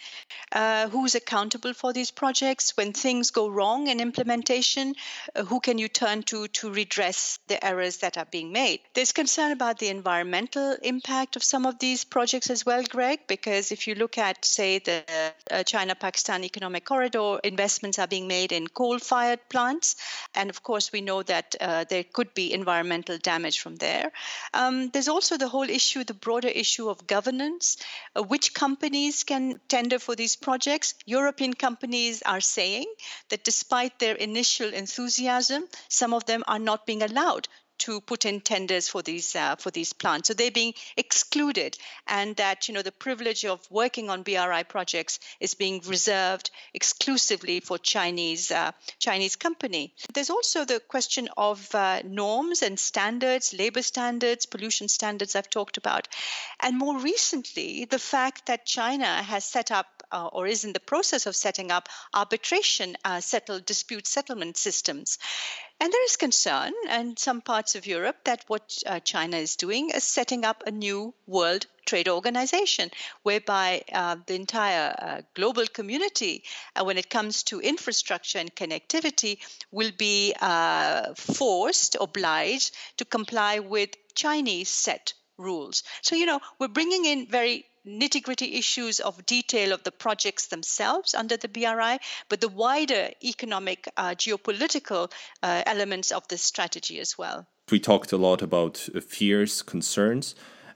Uh, 0.52 0.88
who's 0.88 1.14
accountable 1.14 1.74
for 1.74 1.92
these 1.92 2.10
projects? 2.10 2.76
When 2.76 2.92
things 2.92 3.30
go 3.30 3.48
wrong 3.48 3.88
in 3.88 4.00
implementation, 4.00 4.94
uh, 5.34 5.44
who 5.44 5.60
can 5.60 5.78
you 5.78 5.88
turn 5.88 6.22
to 6.24 6.48
to 6.48 6.72
redress 6.72 7.38
the 7.48 7.64
errors 7.64 7.98
that 7.98 8.16
are 8.18 8.26
being 8.30 8.52
made? 8.52 8.80
There's 8.94 9.12
concern 9.12 9.52
about 9.52 9.78
the 9.78 9.88
environmental 9.88 10.76
impact 10.82 11.36
of 11.36 11.44
some 11.44 11.66
of 11.66 11.78
these 11.78 12.04
projects 12.04 12.50
as 12.50 12.64
well, 12.64 12.82
Greg, 12.82 13.20
because 13.26 13.72
if 13.72 13.86
you 13.86 13.94
look 13.94 14.18
at, 14.18 14.44
say, 14.44 14.78
the 14.78 15.04
uh, 15.50 15.62
China 15.64 15.94
Pakistan 15.94 16.44
Economic 16.44 16.84
Corridor, 16.84 17.38
investments 17.44 17.98
are 17.98 18.06
being 18.06 18.26
made 18.26 18.52
in 18.52 18.66
coal 18.66 18.98
fired 18.98 19.40
plants. 19.48 19.96
And 20.34 20.50
of 20.50 20.62
course, 20.62 20.92
we 20.92 21.00
know 21.00 21.22
that 21.22 21.54
uh, 21.60 21.84
there 21.88 22.04
could 22.04 22.34
be 22.34 22.52
environmental 22.52 23.18
damage 23.18 23.60
from 23.60 23.76
there. 23.76 24.10
Um, 24.54 24.90
there's 24.90 25.08
also 25.08 25.36
the 25.36 25.48
whole 25.48 25.68
issue, 25.68 26.04
the 26.04 26.14
broader 26.14 26.48
issue 26.48 26.88
of 26.88 27.06
governance 27.06 27.25
governance, 27.26 27.76
uh, 28.14 28.22
which 28.22 28.54
companies 28.54 29.24
can 29.24 29.60
tender 29.68 29.98
for 29.98 30.14
these 30.14 30.36
projects. 30.36 30.94
European 31.06 31.54
companies 31.54 32.22
are 32.22 32.40
saying 32.40 32.86
that 33.30 33.44
despite 33.44 33.98
their 33.98 34.14
initial 34.14 34.72
enthusiasm, 34.72 35.64
some 35.88 36.14
of 36.14 36.24
them 36.26 36.44
are 36.46 36.58
not 36.60 36.86
being 36.86 37.02
allowed 37.02 37.48
to 37.78 38.00
put 38.00 38.24
in 38.24 38.40
tenders 38.40 38.88
for 38.88 39.02
these 39.02 39.36
uh, 39.36 39.56
for 39.56 39.70
these 39.70 39.92
plants. 39.92 40.28
So 40.28 40.34
they're 40.34 40.50
being 40.50 40.74
excluded, 40.96 41.76
and 42.06 42.36
that 42.36 42.68
you 42.68 42.74
know 42.74 42.82
the 42.82 42.92
privilege 42.92 43.44
of 43.44 43.60
working 43.70 44.10
on 44.10 44.22
BRI 44.22 44.64
projects 44.68 45.18
is 45.40 45.54
being 45.54 45.82
reserved 45.86 46.50
exclusively 46.74 47.60
for 47.60 47.78
Chinese 47.78 48.50
uh, 48.50 48.72
Chinese 48.98 49.36
company. 49.36 49.94
There's 50.14 50.30
also 50.30 50.64
the 50.64 50.80
question 50.80 51.28
of 51.36 51.74
uh, 51.74 52.02
norms 52.04 52.62
and 52.62 52.78
standards, 52.78 53.54
labor 53.54 53.82
standards, 53.82 54.46
pollution 54.46 54.88
standards 54.88 55.36
I've 55.36 55.50
talked 55.50 55.76
about, 55.76 56.08
and 56.60 56.78
more 56.78 56.98
recently 56.98 57.84
the 57.84 57.98
fact 57.98 58.46
that 58.46 58.66
China 58.66 59.22
has 59.22 59.44
set 59.44 59.70
up 59.70 59.86
uh, 60.12 60.26
or 60.26 60.46
is 60.46 60.64
in 60.64 60.72
the 60.72 60.80
process 60.80 61.26
of 61.26 61.36
setting 61.36 61.70
up 61.70 61.88
arbitration 62.14 62.96
uh, 63.04 63.20
settled 63.20 63.66
dispute 63.66 64.06
settlement 64.06 64.56
systems. 64.56 65.18
And 65.78 65.92
there 65.92 66.04
is 66.04 66.16
concern 66.16 66.72
in 66.90 67.18
some 67.18 67.42
parts 67.42 67.74
of 67.74 67.86
Europe 67.86 68.24
that 68.24 68.44
what 68.48 68.78
uh, 68.86 69.00
China 69.00 69.36
is 69.36 69.56
doing 69.56 69.90
is 69.90 70.04
setting 70.04 70.44
up 70.44 70.62
a 70.66 70.70
new 70.70 71.14
world 71.26 71.66
trade 71.84 72.08
organization 72.08 72.90
whereby 73.22 73.84
uh, 73.92 74.16
the 74.26 74.34
entire 74.34 74.94
uh, 74.98 75.22
global 75.34 75.66
community, 75.66 76.44
uh, 76.74 76.84
when 76.84 76.96
it 76.96 77.10
comes 77.10 77.42
to 77.44 77.60
infrastructure 77.60 78.38
and 78.38 78.56
connectivity, 78.56 79.38
will 79.70 79.92
be 79.98 80.34
uh, 80.40 81.14
forced, 81.14 81.96
obliged 82.00 82.74
to 82.96 83.04
comply 83.04 83.58
with 83.58 83.90
Chinese 84.14 84.70
set 84.70 85.12
rules. 85.36 85.82
So, 86.00 86.16
you 86.16 86.24
know, 86.24 86.40
we're 86.58 86.68
bringing 86.68 87.04
in 87.04 87.26
very 87.26 87.66
nitty 87.86 88.22
gritty 88.22 88.54
issues 88.54 89.00
of 89.00 89.24
detail 89.26 89.72
of 89.72 89.82
the 89.84 89.92
projects 89.92 90.48
themselves 90.48 91.14
under 91.14 91.36
the 91.36 91.48
BRI, 91.48 91.98
but 92.28 92.40
the 92.40 92.48
wider 92.48 93.10
economic, 93.22 93.88
uh, 93.96 94.10
geopolitical 94.10 95.10
uh, 95.42 95.62
elements 95.66 96.10
of 96.10 96.26
this 96.28 96.42
strategy 96.42 96.98
as 97.00 97.16
well. 97.16 97.46
We 97.70 97.80
talked 97.80 98.12
a 98.12 98.16
lot 98.16 98.42
about 98.42 98.88
uh, 98.94 99.00
fears, 99.00 99.62
concerns. 99.62 100.34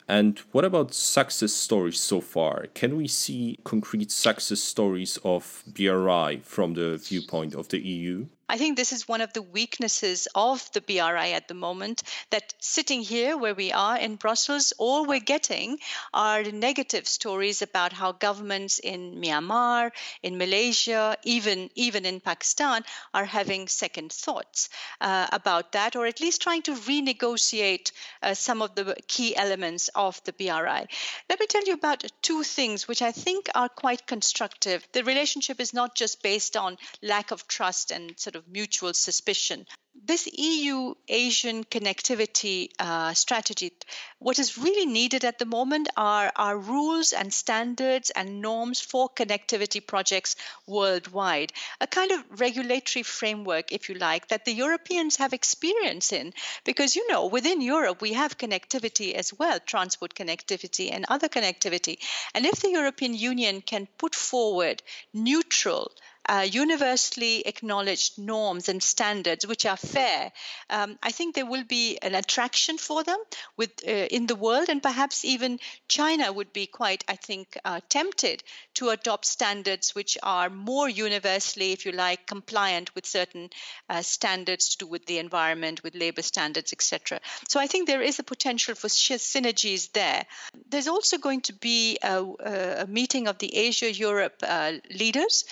And 0.09 0.41
what 0.51 0.65
about 0.65 0.93
success 0.93 1.53
stories 1.53 2.01
so 2.01 2.21
far? 2.21 2.67
Can 2.75 2.97
we 2.97 3.07
see 3.07 3.61
concrete 3.63 4.11
success 4.11 4.61
stories 4.61 5.19
of 5.23 5.63
BRI 5.69 6.41
from 6.43 6.75
the 6.75 6.97
viewpoint 6.97 7.55
of 7.55 7.69
the 7.69 7.79
EU? 7.79 8.27
I 8.51 8.59
think 8.59 8.77
this 8.77 8.93
is 8.93 9.07
one 9.07 9.21
of 9.21 9.33
the 9.33 9.43
weaknesses 9.43 10.27
of 10.35 10.69
the 10.73 10.81
BRI 10.81 11.35
at 11.35 11.47
the 11.47 11.55
moment 11.55 12.03
that 12.31 12.53
sitting 12.59 13.01
here 13.01 13.37
where 13.37 13.55
we 13.55 13.71
are 13.71 13.97
in 13.97 14.17
Brussels, 14.17 14.73
all 14.77 15.07
we're 15.07 15.21
getting 15.21 15.79
are 16.13 16.43
negative 16.43 17.07
stories 17.07 17.63
about 17.63 17.93
how 17.93 18.11
governments 18.11 18.81
in 18.81 19.21
Myanmar, 19.21 19.93
in 20.25 20.37
Malaysia, 20.37 21.17
even, 21.23 21.71
even 21.77 22.05
in 22.05 22.19
Pakistan 22.19 22.83
are 23.15 23.25
having 23.25 23.69
second 23.69 24.13
thoughts 24.13 24.69
uh, 25.01 25.29
about 25.31 25.71
that, 25.71 25.95
or 25.95 26.07
at 26.07 26.21
least 26.21 26.43
trying 26.43 26.63
to 26.63 26.75
renegotiate 26.75 27.93
uh, 28.21 28.35
some 28.35 28.63
of 28.63 28.75
the 28.75 28.97
key 29.07 29.37
elements 29.37 29.91
of 29.95 30.21
the 30.25 30.33
BRI. 30.33 30.89
Let 31.29 31.39
me 31.39 31.47
tell 31.47 31.65
you 31.67 31.75
about 31.75 32.03
two 32.21 32.43
things 32.43 32.89
which 32.89 33.01
I 33.01 33.13
think 33.13 33.49
are 33.55 33.69
quite 33.69 34.09
constructive. 34.09 34.85
The 34.91 35.05
relationship 35.05 35.61
is 35.61 35.73
not 35.73 35.95
just 35.95 36.21
based 36.25 36.57
on 36.57 36.79
lack 37.01 37.31
of 37.31 37.47
trust 37.47 37.93
and 37.93 38.19
sort 38.19 38.35
of 38.35 38.40
of 38.41 38.49
mutual 38.49 38.95
suspicion. 38.95 39.67
This 40.03 40.27
EU 40.33 40.95
Asian 41.09 41.63
connectivity 41.65 42.71
uh, 42.79 43.13
strategy, 43.13 43.73
what 44.19 44.39
is 44.39 44.57
really 44.57 44.87
needed 44.87 45.25
at 45.25 45.39
the 45.39 45.45
moment 45.45 45.89
are, 45.97 46.33
are 46.37 46.57
rules 46.57 47.13
and 47.13 47.35
standards 47.35 48.09
and 48.11 48.41
norms 48.41 48.81
for 48.81 49.11
connectivity 49.11 49.87
projects 49.87 50.37
worldwide. 50.67 51.53
A 51.83 51.87
kind 51.87 52.13
of 52.13 52.41
regulatory 52.41 53.03
framework, 53.03 53.73
if 53.73 53.89
you 53.89 53.97
like, 53.97 54.29
that 54.29 54.47
the 54.47 54.55
Europeans 54.55 55.17
have 55.17 55.35
experience 55.35 56.13
in. 56.13 56.33
Because, 56.65 56.97
you 56.97 57.07
know, 57.09 57.27
within 57.27 57.61
Europe, 57.61 58.01
we 58.01 58.15
have 58.15 58.39
connectivity 58.39 59.13
as 59.13 59.35
well, 59.35 59.61
transport 59.61 60.15
connectivity 60.15 60.91
and 60.93 61.05
other 61.09 61.29
connectivity. 61.29 61.99
And 62.35 62.47
if 62.47 62.61
the 62.61 62.71
European 62.71 63.13
Union 63.13 63.61
can 63.61 63.87
put 63.99 64.15
forward 64.15 64.83
neutral, 65.13 65.93
uh, 66.29 66.47
universally 66.51 67.41
acknowledged 67.47 68.19
norms 68.19 68.69
and 68.69 68.83
standards 68.83 69.47
which 69.47 69.67
are 69.67 69.77
fair, 69.77 70.33
um, 70.69 70.99
I 71.03 71.11
think 71.11 71.35
there 71.35 71.47
will 71.47 71.65
be 71.65 71.99
an 71.99 72.15
attraction 72.15 72.79
for 72.79 73.03
them 73.03 73.19
with 73.57 73.71
uh, 73.87 73.91
in 73.91 74.27
the 74.27 74.37
world, 74.37 74.69
and 74.69 74.83
perhaps 74.83 75.25
even 75.25 75.59
China 75.89 76.33
would 76.33 76.53
be 76.53 76.67
quite, 76.67 77.05
I 77.09 77.17
think, 77.17 77.57
uh, 77.65 77.81
tempted 77.89 78.43
to 78.75 78.91
adopt 78.91 79.25
standards 79.25 79.95
which 79.95 80.17
are 80.23 80.51
more 80.51 80.89
universally, 80.89 81.73
if 81.73 81.87
you 81.87 81.93
like, 81.93 82.27
compliant 82.27 82.95
with 82.95 83.07
certain 83.07 83.51
uh, 83.89 84.03
standards 84.03 84.71
to 84.71 84.79
do 84.79 84.87
with 84.87 85.07
the 85.07 85.19
environment, 85.19 85.83
with 85.83 85.95
labor 85.95 86.23
standards, 86.23 86.73
etc. 86.73 87.21
So 87.49 87.61
I 87.61 87.67
think 87.67 87.87
there 87.87 88.03
is 88.03 88.19
a 88.19 88.25
potential 88.25 88.75
for 88.75 88.89
synergies 88.89 89.93
there. 89.93 90.25
There's 90.69 90.89
also 90.89 91.19
going 91.19 91.43
to 91.43 91.53
be 91.55 91.99
a, 92.03 92.23
a 92.83 92.87
meeting 92.87 93.29
of 93.29 93.39
the 93.39 93.55
Asia 93.57 93.93
Europe 93.93 94.37
uh, 94.43 94.73
leaders, 94.91 95.45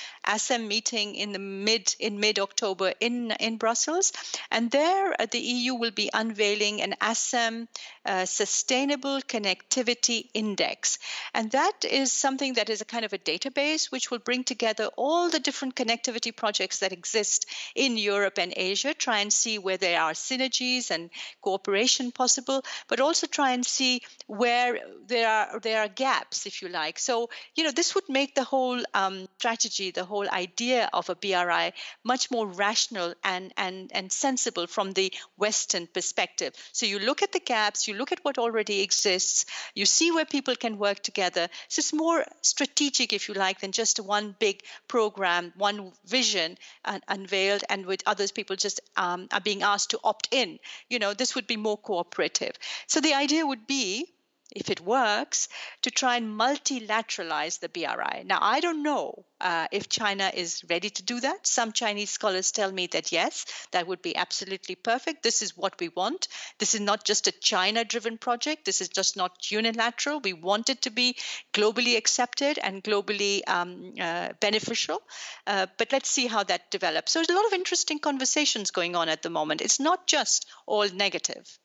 Meeting 0.67 1.15
in 1.15 1.33
the 1.33 1.39
mid 1.39 1.95
in 2.01 2.19
mid 2.19 2.39
October 2.39 2.93
in 3.01 3.31
in 3.33 3.57
Brussels, 3.59 4.13
and 4.51 4.71
there 4.71 5.15
uh, 5.21 5.27
the 5.31 5.39
EU 5.39 5.75
will 5.75 5.91
be 5.91 6.11
unveiling 6.13 6.83
an 6.83 6.95
ASEM 7.01 7.69
uh, 8.05 8.25
Sustainable 8.25 9.21
Connectivity 9.21 10.29
Index, 10.35 10.99
and 11.35 11.51
that 11.53 11.85
is 11.85 12.13
something 12.13 12.55
that 12.55 12.71
is 12.71 12.81
a 12.81 12.85
kind 12.85 13.05
of 13.05 13.13
a 13.13 13.19
database 13.19 13.91
which 13.91 14.11
will 14.11 14.19
bring 14.19 14.45
together 14.45 14.87
all 14.97 15.31
the 15.31 15.41
different 15.41 15.75
connectivity 15.77 16.35
projects 16.35 16.79
that 16.79 16.93
exist 16.93 17.47
in 17.75 17.97
Europe 17.97 18.39
and 18.39 18.53
Asia, 18.57 18.95
try 18.95 19.21
and 19.21 19.33
see 19.33 19.59
where 19.59 19.77
there 19.77 20.01
are 20.01 20.13
synergies 20.13 20.91
and 20.91 21.11
cooperation 21.43 22.13
possible, 22.13 22.63
but 22.89 23.01
also 23.01 23.27
try 23.27 23.53
and 23.53 23.65
see 23.65 24.01
where 24.27 24.79
there 25.07 25.29
are 25.29 25.61
there 25.61 25.81
are 25.81 25.89
gaps, 25.89 26.47
if 26.47 26.63
you 26.63 26.69
like. 26.69 26.99
So 26.99 27.31
you 27.55 27.65
know 27.65 27.71
this 27.71 27.95
would 27.95 28.09
make 28.09 28.35
the 28.35 28.45
whole 28.45 28.83
um, 28.95 29.29
strategy, 29.39 29.91
the 29.91 30.05
whole 30.05 30.29
idea 30.29 30.48
idea 30.49 30.89
of 30.93 31.09
a 31.09 31.15
BRI 31.15 31.73
much 32.05 32.31
more 32.31 32.47
rational 32.47 33.15
and, 33.23 33.53
and, 33.57 33.91
and 33.95 34.11
sensible 34.11 34.67
from 34.67 34.93
the 34.93 35.13
Western 35.37 35.87
perspective. 35.87 36.55
So 36.73 36.87
you 36.87 36.99
look 36.99 37.23
at 37.23 37.33
the 37.33 37.41
gaps, 37.41 37.87
you 37.89 37.95
look 37.95 38.13
at 38.13 38.25
what 38.25 38.39
already 38.39 38.81
exists, 38.81 39.47
you 39.75 39.87
see 39.87 40.11
where 40.11 40.25
people 40.25 40.57
can 40.57 40.79
work 40.79 41.01
together. 41.03 41.49
So 41.69 41.81
it's 41.81 41.93
more 41.93 42.25
strategic, 42.43 43.13
if 43.13 43.29
you 43.29 43.35
like, 43.35 43.61
than 43.61 43.73
just 43.73 44.01
one 44.01 44.35
big 44.39 44.63
program, 44.89 45.53
one 45.57 45.93
vision 46.07 46.57
uh, 46.85 46.99
unveiled, 47.09 47.65
and 47.69 47.87
with 47.87 48.03
others 48.07 48.33
people 48.33 48.57
just 48.57 48.81
um, 48.97 49.29
are 49.33 49.41
being 49.41 49.63
asked 49.63 49.91
to 49.91 50.01
opt 50.03 50.29
in. 50.31 50.59
You 50.89 50.99
know, 50.99 51.15
this 51.15 51.35
would 51.35 51.47
be 51.47 51.57
more 51.57 51.77
cooperative. 51.77 52.57
So 52.87 53.01
the 53.01 53.15
idea 53.15 53.47
would 53.47 53.67
be 53.67 54.07
if 54.55 54.71
it 54.71 54.81
works, 54.81 55.49
to 55.83 55.91
try 55.91 56.17
and 56.17 56.39
multilateralize 56.39 57.61
the 57.61 57.69
BRI. 57.69 58.25
Now, 58.25 58.39
I 58.41 58.61
don't 58.61 58.83
know 58.83 59.27
uh, 59.41 59.69
if 59.71 59.89
China 59.89 60.31
is 60.35 60.65
ready 60.71 60.89
to 60.89 61.03
do 61.03 61.21
that. 61.21 61.47
Some 61.47 61.73
Chinese 61.73 62.11
scholars 62.11 62.51
tell 62.51 62.73
me 62.73 62.87
that 62.89 63.13
yes, 63.13 63.45
that 63.73 63.87
would 63.87 64.01
be 64.01 64.17
absolutely 64.17 64.75
perfect. 64.75 65.23
This 65.23 65.43
is 65.43 65.57
what 65.57 65.79
we 65.79 65.91
want. 65.91 66.29
This 66.59 66.75
is 66.75 66.81
not 66.81 67.05
just 67.05 67.27
a 67.27 67.33
China 67.33 67.85
driven 67.85 68.17
project. 68.17 68.65
This 68.65 68.81
is 68.81 68.89
just 68.89 69.17
not 69.17 69.51
unilateral. 69.51 70.21
We 70.21 70.33
want 70.33 70.71
it 70.71 70.83
to 70.83 70.91
be 70.91 71.17
globally 71.53 71.97
accepted 71.97 72.59
and 72.59 72.83
globally 72.83 73.43
um, 73.47 73.93
uh, 74.01 74.31
beneficial. 74.41 75.03
Uh, 75.47 75.67
but 75.77 75.93
let's 75.93 76.09
see 76.09 76.27
how 76.27 76.43
that 76.45 76.71
develops. 76.71 77.13
So, 77.13 77.19
there's 77.19 77.29
a 77.29 77.35
lot 77.35 77.47
of 77.47 77.53
interesting 77.53 77.99
conversations 77.99 78.71
going 78.71 78.97
on 78.97 79.09
at 79.09 79.23
the 79.23 79.31
moment. 79.31 79.61
It's 79.61 79.81
not 79.81 80.07
just 80.07 80.47
all 80.67 80.89
negative. 80.89 81.59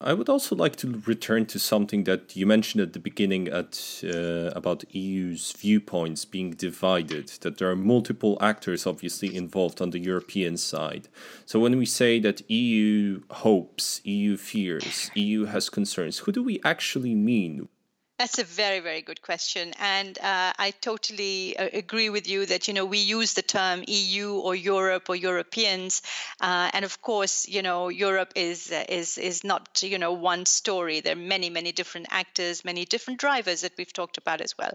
I 0.00 0.12
would 0.12 0.28
also 0.28 0.56
like 0.56 0.76
to 0.76 1.02
return 1.06 1.46
to 1.46 1.58
something 1.58 2.04
that 2.04 2.34
you 2.34 2.46
mentioned 2.46 2.82
at 2.82 2.92
the 2.92 2.98
beginning 2.98 3.48
at 3.48 4.02
uh, 4.04 4.50
about 4.54 4.84
EU's 4.90 5.52
viewpoints 5.52 6.24
being 6.24 6.50
divided. 6.50 7.28
That 7.40 7.58
there 7.58 7.70
are 7.70 7.76
multiple 7.76 8.36
actors 8.40 8.86
obviously 8.86 9.34
involved 9.34 9.80
on 9.80 9.90
the 9.90 10.00
European 10.00 10.56
side. 10.56 11.08
So 11.46 11.60
when 11.60 11.78
we 11.78 11.86
say 11.86 12.18
that 12.20 12.48
EU 12.50 13.22
hopes, 13.30 14.00
EU 14.04 14.36
fears, 14.36 15.10
EU 15.14 15.44
has 15.46 15.70
concerns, 15.70 16.18
who 16.18 16.32
do 16.32 16.42
we 16.42 16.60
actually 16.64 17.14
mean? 17.14 17.68
That's 18.16 18.38
a 18.38 18.44
very, 18.44 18.78
very 18.78 19.02
good 19.02 19.20
question. 19.22 19.72
And 19.80 20.16
uh, 20.20 20.52
I 20.56 20.72
totally 20.80 21.56
uh, 21.58 21.68
agree 21.72 22.10
with 22.10 22.28
you 22.28 22.46
that, 22.46 22.68
you 22.68 22.74
know, 22.74 22.84
we 22.84 22.98
use 22.98 23.34
the 23.34 23.42
term 23.42 23.82
EU 23.88 24.34
or 24.34 24.54
Europe 24.54 25.06
or 25.08 25.16
Europeans. 25.16 26.00
Uh, 26.40 26.70
and 26.72 26.84
of 26.84 27.02
course, 27.02 27.48
you 27.48 27.60
know, 27.60 27.88
Europe 27.88 28.32
is, 28.36 28.70
uh, 28.70 28.84
is, 28.88 29.18
is 29.18 29.42
not, 29.42 29.82
you 29.82 29.98
know, 29.98 30.12
one 30.12 30.46
story. 30.46 31.00
There 31.00 31.14
are 31.14 31.16
many, 31.16 31.50
many 31.50 31.72
different 31.72 32.06
actors, 32.10 32.64
many 32.64 32.84
different 32.84 33.18
drivers 33.18 33.62
that 33.62 33.72
we've 33.76 33.92
talked 33.92 34.16
about 34.16 34.40
as 34.40 34.56
well. 34.56 34.74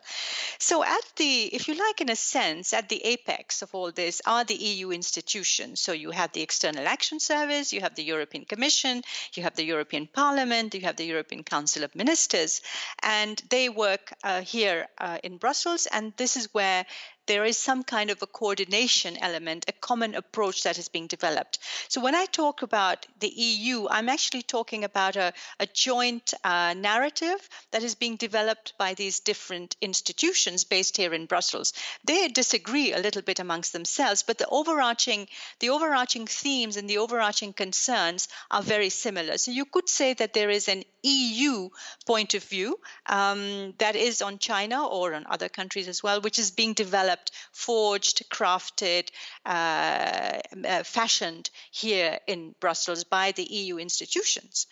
So 0.57 0.83
at 0.83 1.01
the, 1.15 1.43
if 1.55 1.69
you 1.69 1.75
like, 1.75 2.01
in 2.01 2.09
a 2.09 2.17
sense, 2.17 2.73
at 2.73 2.89
the 2.89 3.01
apex 3.05 3.61
of 3.61 3.73
all 3.73 3.93
this 3.93 4.21
are 4.25 4.43
the 4.43 4.55
EU 4.55 4.91
institutions. 4.91 5.79
So 5.79 5.93
you 5.93 6.11
have 6.11 6.33
the 6.33 6.41
External 6.41 6.85
Action 6.85 7.21
Service, 7.21 7.71
you 7.71 7.79
have 7.79 7.95
the 7.95 8.03
European 8.03 8.43
Commission, 8.43 9.01
you 9.33 9.43
have 9.43 9.55
the 9.55 9.63
European 9.63 10.07
Parliament, 10.07 10.75
you 10.75 10.81
have 10.81 10.97
the 10.97 11.05
European 11.05 11.43
Council 11.43 11.85
of 11.85 11.95
Ministers. 11.95 12.59
And 13.01 13.28
and 13.29 13.43
they 13.49 13.69
work 13.69 14.11
uh, 14.23 14.41
here 14.41 14.87
uh, 14.97 15.19
in 15.23 15.37
Brussels. 15.37 15.85
And 15.85 16.13
this 16.17 16.35
is 16.35 16.51
where 16.51 16.83
there 17.29 17.45
is 17.45 17.59
some 17.59 17.83
kind 17.83 18.09
of 18.09 18.19
a 18.23 18.25
coordination 18.25 19.15
element, 19.21 19.65
a 19.67 19.71
common 19.71 20.15
approach 20.15 20.63
that 20.63 20.79
is 20.79 20.89
being 20.89 21.05
developed. 21.05 21.59
So 21.87 22.01
when 22.01 22.15
I 22.15 22.25
talk 22.25 22.63
about 22.63 23.05
the 23.19 23.27
EU, 23.29 23.87
I'm 23.87 24.09
actually 24.09 24.41
talking 24.41 24.83
about 24.83 25.15
a, 25.15 25.31
a 25.59 25.67
joint 25.67 26.33
uh, 26.43 26.73
narrative 26.75 27.47
that 27.69 27.83
is 27.83 27.93
being 27.93 28.15
developed 28.15 28.73
by 28.79 28.95
these 28.95 29.19
different 29.19 29.75
institutions 29.79 30.63
based 30.63 30.97
here 30.97 31.13
in 31.13 31.27
Brussels. 31.27 31.73
They 32.03 32.29
disagree 32.29 32.93
a 32.93 32.99
little 32.99 33.21
bit 33.21 33.39
amongst 33.39 33.73
themselves, 33.73 34.23
but 34.23 34.39
the 34.39 34.49
overarching 34.49 35.27
the 35.59 35.69
overarching 35.69 36.25
themes 36.25 36.77
and 36.77 36.89
the 36.89 36.97
overarching 36.97 37.53
concerns 37.53 38.27
are 38.49 38.63
very 38.63 38.89
similar. 38.89 39.37
So 39.37 39.51
you 39.51 39.65
could 39.65 39.87
say 39.87 40.15
that 40.15 40.33
there 40.33 40.49
is 40.49 40.67
an 40.67 40.83
EU 41.03 41.69
point 42.05 42.33
of 42.33 42.43
view 42.43 42.79
um, 43.05 43.73
that 43.77 43.95
is 43.95 44.21
on 44.21 44.39
China 44.39 44.87
or 44.87 45.13
on 45.13 45.25
other 45.29 45.49
countries 45.49 45.87
as 45.87 46.03
well, 46.03 46.21
which 46.21 46.39
is 46.39 46.51
being 46.51 46.73
developed, 46.73 47.31
forged, 47.51 48.29
crafted, 48.29 49.09
uh, 49.45 50.39
uh, 50.67 50.83
fashioned 50.83 51.49
here 51.71 52.19
in 52.27 52.55
Brussels 52.59 53.03
by 53.03 53.31
the 53.31 53.43
EU 53.43 53.77
institutions. 53.77 54.67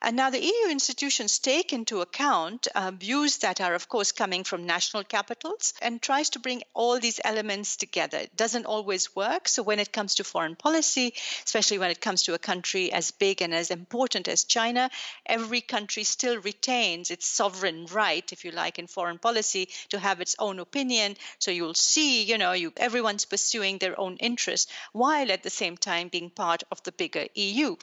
And 0.00 0.14
now 0.16 0.30
the 0.30 0.40
EU 0.40 0.70
institutions 0.70 1.40
take 1.40 1.72
into 1.72 2.00
account 2.02 2.68
uh, 2.72 2.92
views 2.92 3.38
that 3.38 3.60
are, 3.60 3.74
of 3.74 3.88
course, 3.88 4.12
coming 4.12 4.44
from 4.44 4.64
national 4.64 5.02
capitals 5.02 5.74
and 5.82 6.00
tries 6.00 6.30
to 6.30 6.38
bring 6.38 6.62
all 6.72 7.00
these 7.00 7.20
elements 7.24 7.76
together. 7.76 8.18
It 8.18 8.36
doesn't 8.36 8.66
always 8.66 9.16
work. 9.16 9.48
So 9.48 9.64
when 9.64 9.80
it 9.80 9.92
comes 9.92 10.14
to 10.16 10.24
foreign 10.24 10.54
policy, 10.54 11.14
especially 11.44 11.80
when 11.80 11.90
it 11.90 12.00
comes 12.00 12.22
to 12.24 12.34
a 12.34 12.38
country 12.38 12.92
as 12.92 13.10
big 13.10 13.42
and 13.42 13.52
as 13.52 13.72
important 13.72 14.28
as 14.28 14.44
China, 14.44 14.88
every 15.26 15.62
country 15.68 16.02
still 16.04 16.38
retains 16.40 17.10
its 17.10 17.26
sovereign 17.26 17.86
right, 17.92 18.32
if 18.32 18.44
you 18.44 18.50
like, 18.50 18.78
in 18.78 18.86
foreign 18.86 19.18
policy 19.18 19.68
to 19.90 19.98
have 19.98 20.20
its 20.20 20.34
own 20.38 20.58
opinion. 20.58 21.16
So 21.38 21.50
you'll 21.50 21.74
see, 21.74 22.24
you 22.24 22.38
know, 22.38 22.52
you, 22.52 22.72
everyone's 22.76 23.24
pursuing 23.24 23.78
their 23.78 23.98
own 24.00 24.16
interests 24.16 24.72
while 24.92 25.30
at 25.30 25.42
the 25.42 25.50
same 25.50 25.76
time 25.76 26.08
being 26.08 26.30
part 26.30 26.64
of 26.72 26.82
the 26.82 26.92
bigger 26.92 27.26
EU. 27.34 27.76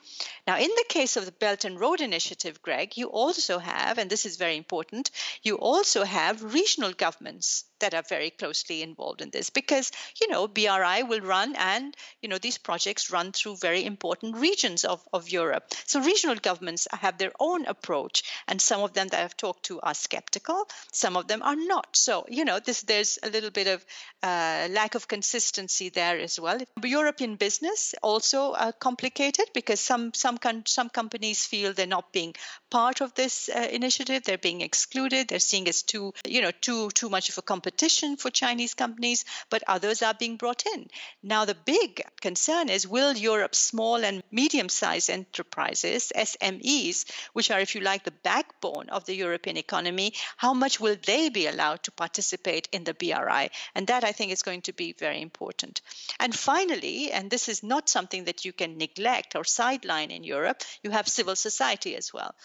Now, 0.47 0.57
in 0.57 0.69
the 0.69 0.85
case 0.89 1.15
of 1.15 1.25
the 1.25 1.31
Belt 1.31 1.63
and 1.63 1.79
Road 1.79 2.01
initiative, 2.01 2.61
Greg, 2.61 2.97
you 2.97 3.07
also 3.07 3.59
have, 3.59 3.97
and 3.97 4.09
this 4.09 4.25
is 4.25 4.37
very 4.37 4.57
important, 4.57 5.11
you 5.43 5.55
also 5.55 6.03
have 6.03 6.53
regional 6.53 6.91
governments 6.91 7.65
that 7.79 7.93
are 7.93 8.03
very 8.07 8.29
closely 8.29 8.81
involved 8.81 9.21
in 9.21 9.29
this 9.29 9.49
because 9.49 9.91
you 10.21 10.27
know 10.27 10.47
BRI 10.47 11.03
will 11.03 11.21
run 11.21 11.55
and 11.55 11.95
you 12.21 12.29
know 12.29 12.37
these 12.37 12.57
projects 12.57 13.11
run 13.11 13.31
through 13.31 13.57
very 13.57 13.85
important 13.85 14.37
regions 14.37 14.85
of, 14.85 15.01
of 15.13 15.29
Europe. 15.29 15.63
So 15.85 16.01
regional 16.01 16.35
governments 16.35 16.87
have 16.91 17.17
their 17.17 17.31
own 17.39 17.65
approach 17.65 18.23
and 18.47 18.61
some 18.61 18.81
of 18.81 18.93
them 18.93 19.07
that 19.09 19.23
I've 19.23 19.37
talked 19.37 19.65
to 19.65 19.79
are 19.81 19.93
skeptical, 19.93 20.67
some 20.91 21.17
of 21.17 21.27
them 21.27 21.41
are 21.43 21.55
not. 21.55 21.95
So 21.95 22.25
you 22.29 22.45
know 22.45 22.59
this 22.59 22.81
there's 22.83 23.19
a 23.23 23.29
little 23.29 23.51
bit 23.51 23.67
of 23.67 23.85
uh, 24.23 24.67
lack 24.71 24.95
of 24.95 25.07
consistency 25.07 25.89
there 25.89 26.19
as 26.19 26.39
well. 26.39 26.59
European 26.83 27.35
business 27.35 27.93
also 28.01 28.51
uh, 28.51 28.71
complicated 28.71 29.45
because 29.53 29.79
some 29.79 30.13
some 30.13 30.37
some 30.65 30.89
companies 30.89 31.45
feel 31.45 31.73
they're 31.73 31.87
not 31.87 32.11
being 32.11 32.33
part 32.71 33.01
of 33.01 33.13
this 33.13 33.49
uh, 33.49 33.67
initiative, 33.71 34.23
they're 34.23 34.37
being 34.37 34.61
excluded, 34.61 35.27
they're 35.27 35.39
seeing 35.39 35.67
as 35.67 35.83
too 35.83 36.13
you 36.27 36.41
know 36.41 36.51
too 36.61 36.89
too 36.91 37.09
much 37.09 37.29
of 37.29 37.37
a 37.37 37.41
competition 37.65 38.15
for 38.15 38.29
Chinese 38.29 38.75
companies, 38.75 39.25
but 39.49 39.63
others 39.67 40.03
are 40.03 40.13
being 40.13 40.37
brought 40.37 40.63
in. 40.67 40.87
Now, 41.23 41.45
the 41.45 41.57
big 41.65 42.03
concern 42.21 42.69
is 42.69 42.87
will 42.87 43.13
Europe's 43.17 43.57
small 43.57 44.05
and 44.05 44.21
medium 44.31 44.69
sized 44.69 45.09
enterprises, 45.09 46.11
SMEs, 46.15 47.05
which 47.33 47.49
are, 47.49 47.59
if 47.59 47.73
you 47.73 47.81
like, 47.81 48.03
the 48.03 48.19
backbone 48.23 48.89
of 48.89 49.05
the 49.05 49.15
European 49.15 49.57
economy, 49.57 50.13
how 50.37 50.53
much 50.53 50.79
will 50.79 50.95
they 51.07 51.29
be 51.29 51.47
allowed 51.47 51.81
to 51.83 51.91
participate 51.91 52.69
in 52.71 52.83
the 52.83 52.93
BRI? 52.93 53.49
And 53.73 53.87
that 53.87 54.03
I 54.03 54.11
think 54.11 54.31
is 54.31 54.43
going 54.43 54.61
to 54.63 54.73
be 54.73 54.93
very 54.93 55.21
important. 55.21 55.81
And 56.19 56.35
finally, 56.35 57.11
and 57.11 57.31
this 57.31 57.49
is 57.49 57.63
not 57.63 57.89
something 57.89 58.25
that 58.25 58.45
you 58.45 58.53
can 58.53 58.77
neglect 58.77 59.35
or 59.35 59.43
sideline 59.43 60.11
in 60.11 60.23
Europe, 60.23 60.61
you 60.83 60.91
have 60.91 61.07
civil 61.07 61.35
society 61.35 61.95
as 61.95 62.13
well. 62.13 62.35